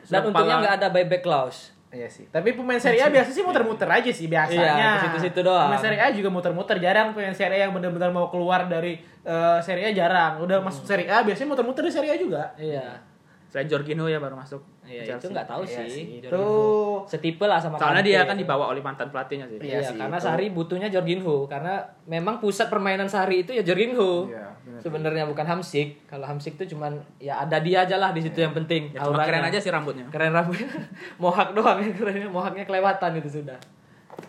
Dan 0.04 0.20
untungnya 0.26 0.56
nggak 0.58 0.74
ada 0.76 0.88
buyback 0.88 1.22
clause. 1.22 1.70
Iya 1.88 2.08
sih. 2.08 2.24
Tapi 2.26 2.56
pemain 2.56 2.80
Serie 2.80 2.98
A 2.98 3.12
biasa 3.12 3.28
sih 3.28 3.44
muter-muter 3.44 3.84
aja 3.84 4.08
sih 4.08 4.24
biasanya. 4.24 4.64
Iya, 4.74 4.90
situ-situ 5.04 5.44
doang. 5.44 5.68
Pemain 5.68 5.76
Serie 5.78 6.00
A 6.00 6.08
juga 6.08 6.32
muter-muter. 6.32 6.80
Jarang 6.80 7.12
pemain 7.12 7.36
Serie 7.36 7.60
A 7.60 7.68
yang 7.68 7.72
benar-benar 7.72 8.08
mau 8.08 8.26
keluar 8.26 8.64
dari 8.64 8.96
eh, 9.22 9.58
Serie 9.60 9.86
A 9.86 9.92
jarang. 9.92 10.40
Udah 10.40 10.58
masuk 10.58 10.82
Serie 10.82 11.04
A 11.06 11.20
biasanya 11.20 11.52
muter-muter 11.52 11.84
di 11.84 11.92
Serie 11.92 12.10
A 12.10 12.16
juga. 12.16 12.56
Iya. 12.56 13.12
saya 13.46 13.68
Jorginho 13.68 14.08
ya 14.08 14.16
baru 14.16 14.32
masuk. 14.32 14.64
Iya, 14.80 15.04
Chelsea. 15.04 15.28
itu 15.28 15.36
nggak 15.36 15.44
tahu 15.44 15.60
Iya 15.62 15.76
sih. 15.76 15.88
sih, 15.92 16.04
Jorginho. 16.24 16.40
itu- 16.40 17.00
setipe 17.04 17.44
lah 17.44 17.60
sama 17.60 17.76
Soalnya 17.76 18.00
Kante. 18.00 18.08
dia 18.08 18.20
kan 18.24 18.36
dibawa 18.40 18.64
oleh 18.66 18.80
mantan 18.80 19.12
pelatihnya 19.12 19.44
sih. 19.44 19.60
Iya, 19.60 19.76
Iya 19.76 19.80
sih, 19.84 19.96
karena 20.00 20.16
itu. 20.16 20.24
Sari 20.24 20.46
butuhnya 20.48 20.88
Jorginho 20.88 21.44
karena 21.44 21.74
memang 22.08 22.40
pusat 22.40 22.72
permainan 22.72 23.12
Sari 23.12 23.44
itu 23.44 23.52
ya 23.52 23.60
Jorginho. 23.60 24.24
Iya. 24.26 24.51
Sebenarnya 24.80 25.26
bukan 25.26 25.44
Hamsik. 25.44 26.06
Kalau 26.06 26.24
Hamsik 26.24 26.56
itu 26.56 26.72
cuman 26.72 26.96
ya 27.18 27.42
ada 27.42 27.60
dia 27.60 27.84
aja 27.84 28.00
lah 28.00 28.14
di 28.14 28.22
situ 28.24 28.38
yang 28.40 28.54
penting. 28.56 28.94
Ya, 28.94 29.04
cuma 29.04 29.26
keren 29.26 29.44
aja 29.44 29.58
sih 29.58 29.68
rambutnya. 29.68 30.06
Keren 30.08 30.32
rambutnya. 30.32 30.70
Mohak 31.22 31.52
doang 31.52 31.82
ya 31.82 31.90
kerennya. 31.92 32.28
Mohaknya 32.30 32.64
kelewatan 32.64 33.18
itu 33.20 33.42
sudah. 33.42 33.58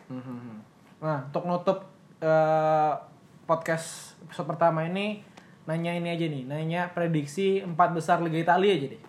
Mhm. 0.10 0.60
Nah, 0.99 1.23
untuk 1.29 1.43
nutup 1.45 1.79
eh, 2.19 2.93
podcast 3.43 4.17
episode 4.25 4.47
pertama 4.49 4.84
ini 4.84 5.21
nanya 5.63 5.95
ini 5.95 6.12
aja 6.12 6.25
nih, 6.27 6.43
nanya 6.43 6.82
prediksi 6.91 7.63
empat 7.63 7.95
besar 7.95 8.19
Liga 8.19 8.39
Italia 8.39 8.75
aja 8.75 8.88
deh. 8.91 9.01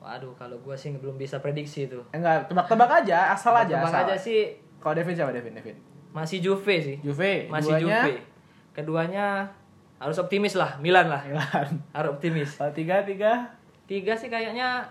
Waduh, 0.00 0.32
kalau 0.38 0.56
gua 0.62 0.78
sih 0.78 0.94
belum 0.94 1.18
bisa 1.18 1.42
prediksi 1.42 1.90
itu. 1.90 1.98
Eh, 2.14 2.20
enggak, 2.20 2.46
tebak-tebak 2.46 3.02
aja, 3.02 3.34
asal 3.34 3.52
aja. 3.52 3.82
Tebak 3.82 3.90
asal. 3.92 4.02
aja 4.06 4.14
sih 4.16 4.54
Kalau 4.78 4.94
Devin 4.94 5.18
siapa 5.18 5.34
Devin? 5.34 5.50
Devin. 5.56 5.76
masih 6.14 6.38
Juve 6.38 6.76
sih. 6.78 6.96
Juve, 7.02 7.50
Masih 7.50 7.74
duanya 7.76 8.06
Juve. 8.06 8.14
Keduanya 8.72 9.26
harus 9.96 10.16
optimis 10.20 10.54
lah, 10.54 10.76
Milan 10.78 11.08
lah. 11.08 11.24
Milan. 11.24 11.80
Harus 11.96 12.10
optimis. 12.16 12.56
Kalau 12.60 12.72
tiga 12.76 13.02
tiga 13.06 13.56
Tiga 13.86 14.18
sih 14.18 14.26
kayaknya 14.26 14.82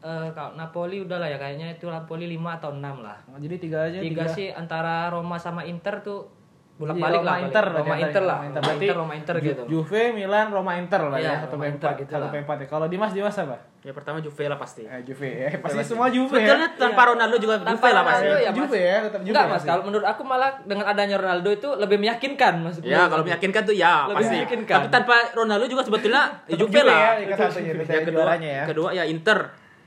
eh, 0.00 0.30
kalau 0.30 0.54
Napoli 0.54 1.02
udah 1.02 1.18
lah 1.18 1.26
ya 1.26 1.36
kayaknya 1.36 1.74
itu 1.74 1.90
Napoli 1.90 2.30
5 2.30 2.58
atau 2.62 2.70
6 2.70 2.78
lah. 3.02 3.18
Jadi 3.42 3.56
tiga 3.58 3.78
aja. 3.90 3.98
Tiga 3.98 4.24
sih 4.30 4.54
antara 4.54 5.10
Roma 5.10 5.34
sama 5.36 5.66
Inter 5.66 5.98
tuh 6.00 6.30
bolak 6.78 6.94
Iya, 6.94 7.02
balik 7.02 7.18
Roma 7.18 7.26
lah. 7.26 7.36
Inter 7.42 7.66
Roma 7.68 7.94
Inter 7.98 8.22
lah. 8.22 8.38
Roma 8.38 8.46
Roma 8.48 8.60
Berarti 8.60 8.78
Inter, 8.80 8.96
Roma 8.96 9.12
Inter 9.12 9.36
gitu. 9.40 9.62
Juve, 9.66 10.02
Milan, 10.12 10.46
Roma 10.48 10.72
Inter 10.74 11.02
lah 11.04 11.18
Iya, 11.18 11.26
ya 11.28 11.34
satu 11.42 11.54
Roma 11.54 11.66
Inter 11.66 11.88
empat, 11.88 11.98
gitu 11.98 12.10
satu 12.10 12.22
lah. 12.22 12.30
per 12.30 12.38
empat 12.40 12.56
ya. 12.56 12.66
Kalau 12.68 12.86
Dimas 12.86 13.10
Dimas 13.10 13.34
apa? 13.36 13.56
Ya 13.78 13.92
pertama 13.92 14.18
Juve 14.18 14.44
lah 14.44 14.54
pasti. 14.54 14.82
Eh, 14.84 15.02
Juve 15.02 15.26
ya. 15.28 15.48
Pasti 15.58 15.82
semua 15.84 16.06
Juve 16.06 16.30
ya. 16.30 16.38
Sebetulnya 16.40 16.68
tanpa 16.74 17.02
Ronaldo 17.04 17.36
juga 17.36 17.54
Tanpa 17.56 17.72
Juve 17.74 17.88
lah 17.90 18.02
pasti. 18.04 18.24
Ronaldo 18.24 18.38
ya, 18.38 18.48
Mas. 18.48 18.56
Juve 18.56 18.78
ya, 18.78 18.96
tetap 19.00 19.20
Juve. 19.20 19.30
Enggak 19.30 19.44
mas, 19.48 19.62
kalau 19.64 19.82
menurut 19.82 20.06
aku 20.06 20.22
malah 20.22 20.50
dengan 20.62 20.84
adanya 20.86 21.16
Ronaldo 21.16 21.50
itu 21.50 21.68
lebih 21.74 21.98
meyakinkan 21.98 22.54
maksudku. 22.60 22.86
Ya 22.86 23.02
kalau 23.04 23.22
meyakinkan 23.22 23.62
tuh 23.62 23.74
ya 23.74 23.92
Lebih 24.06 24.16
pasti. 24.20 24.34
meyakinkan. 24.36 24.76
Tapi 24.76 24.86
tanpa 24.88 25.14
Ronaldo 25.32 25.66
juga 25.66 25.82
sebetulnya 25.82 26.22
ya 26.50 26.56
Juve 26.56 26.80
lah. 26.80 26.94
ya, 26.96 27.10
yang 27.16 27.28
Ya, 27.28 27.98
kedua, 28.00 28.14
juaranya 28.14 28.50
ya. 28.52 28.64
kedua 28.66 28.88
ya 28.92 29.02
Inter. 29.04 29.38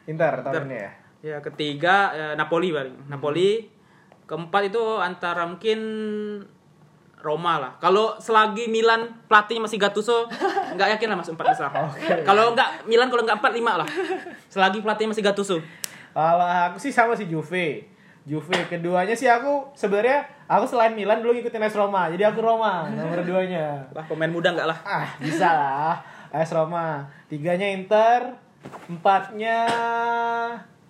Inter 0.04 0.34
tahun 0.42 0.66
ini 0.66 0.76
ya. 0.78 0.92
Ya 1.22 1.38
ketiga 1.40 1.96
ya, 2.12 2.28
Napoli 2.34 2.70
paling. 2.70 3.08
Napoli. 3.08 3.50
Keempat 4.24 4.62
itu 4.66 4.80
antara 4.98 5.44
mungkin 5.44 5.80
Roma 7.22 7.62
lah. 7.62 7.72
Kalau 7.78 8.18
selagi 8.18 8.68
Milan 8.68 9.08
pelatihnya 9.26 9.66
masih 9.66 9.78
Gattuso, 9.78 10.26
nggak 10.76 10.98
yakin 10.98 11.08
lah 11.14 11.18
masuk 11.22 11.34
empat 11.38 11.48
besar. 11.54 11.70
Kalau 12.26 12.52
nggak 12.54 12.90
Milan 12.90 13.08
kalau 13.08 13.24
nggak 13.24 13.38
empat 13.40 13.54
lima 13.54 13.80
lah. 13.82 13.88
Selagi 14.50 14.82
pelatihnya 14.82 15.14
masih 15.14 15.24
Gattuso. 15.24 15.58
Kalau 16.12 16.44
aku 16.44 16.78
sih 16.82 16.92
sama 16.92 17.16
si 17.16 17.30
Juve. 17.30 17.88
Juve 18.22 18.54
keduanya 18.70 19.18
sih 19.18 19.26
aku 19.26 19.74
sebenarnya 19.74 20.22
aku 20.46 20.70
selain 20.70 20.94
Milan 20.94 21.26
dulu 21.26 21.34
ngikutin 21.34 21.64
AS 21.66 21.74
Roma. 21.74 22.06
Jadi 22.14 22.22
aku 22.22 22.44
Roma 22.44 22.86
nomor 22.90 23.24
duanya. 23.30 23.82
Lah 23.96 24.06
pemain 24.06 24.30
muda 24.30 24.54
nggak 24.54 24.68
lah. 24.70 24.78
Ah, 24.86 25.10
bisa 25.18 25.50
lah. 25.50 25.96
AS 26.30 26.54
Roma. 26.54 27.02
Tiganya 27.26 27.66
Inter, 27.66 28.38
empatnya 28.86 29.66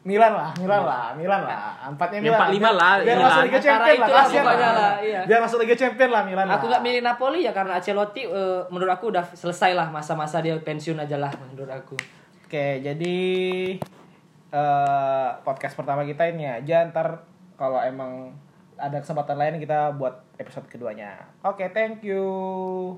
Milan 0.02 0.34
lah, 0.34 0.50
Milan 0.58 0.82
lah, 0.82 1.14
Milan 1.14 1.42
lah. 1.42 1.78
Empatnya 1.86 2.18
Ya, 2.18 2.24
Milan. 2.26 2.38
empat 2.38 2.50
lima 2.50 2.70
lah, 2.72 2.94
Biar 2.98 3.06
Milan. 3.14 3.26
masuk 3.28 3.44
Liga 3.46 3.60
Champion 3.62 3.98
lah, 3.98 4.10
kasihan 4.12 4.44
pokoknya 4.44 4.66
lah. 4.66 4.74
lah, 4.74 4.94
iya. 5.00 5.20
Biar 5.26 5.40
masuk 5.40 5.58
Liga 5.62 5.76
Champion 5.76 6.10
lah 6.10 6.22
Milan. 6.26 6.46
Aku 6.48 6.66
nggak 6.66 6.82
milih 6.82 7.02
Napoli 7.02 7.40
ya 7.42 7.52
karena 7.52 7.74
Ancelotti 7.76 8.24
eh, 8.24 8.62
menurut 8.68 8.92
aku 8.92 9.06
udah 9.10 9.26
selesai 9.28 9.72
lah 9.72 9.88
masa-masa 9.88 10.40
dia 10.40 10.58
pensiun 10.58 10.98
aja 10.98 11.18
lah 11.18 11.30
menurut 11.38 11.70
aku. 11.70 11.98
Oke, 12.44 12.80
jadi 12.80 13.18
eh 14.52 15.30
podcast 15.42 15.74
pertama 15.74 16.02
kita 16.02 16.28
ini 16.28 16.46
aja. 16.46 16.84
Ntar 16.84 17.22
kalau 17.54 17.78
emang 17.78 18.34
ada 18.76 18.98
kesempatan 18.98 19.38
lain 19.38 19.56
kita 19.58 19.94
buat 19.96 20.26
episode 20.36 20.66
keduanya. 20.66 21.14
Oke, 21.42 21.70
thank 21.70 22.02
you. 22.02 22.98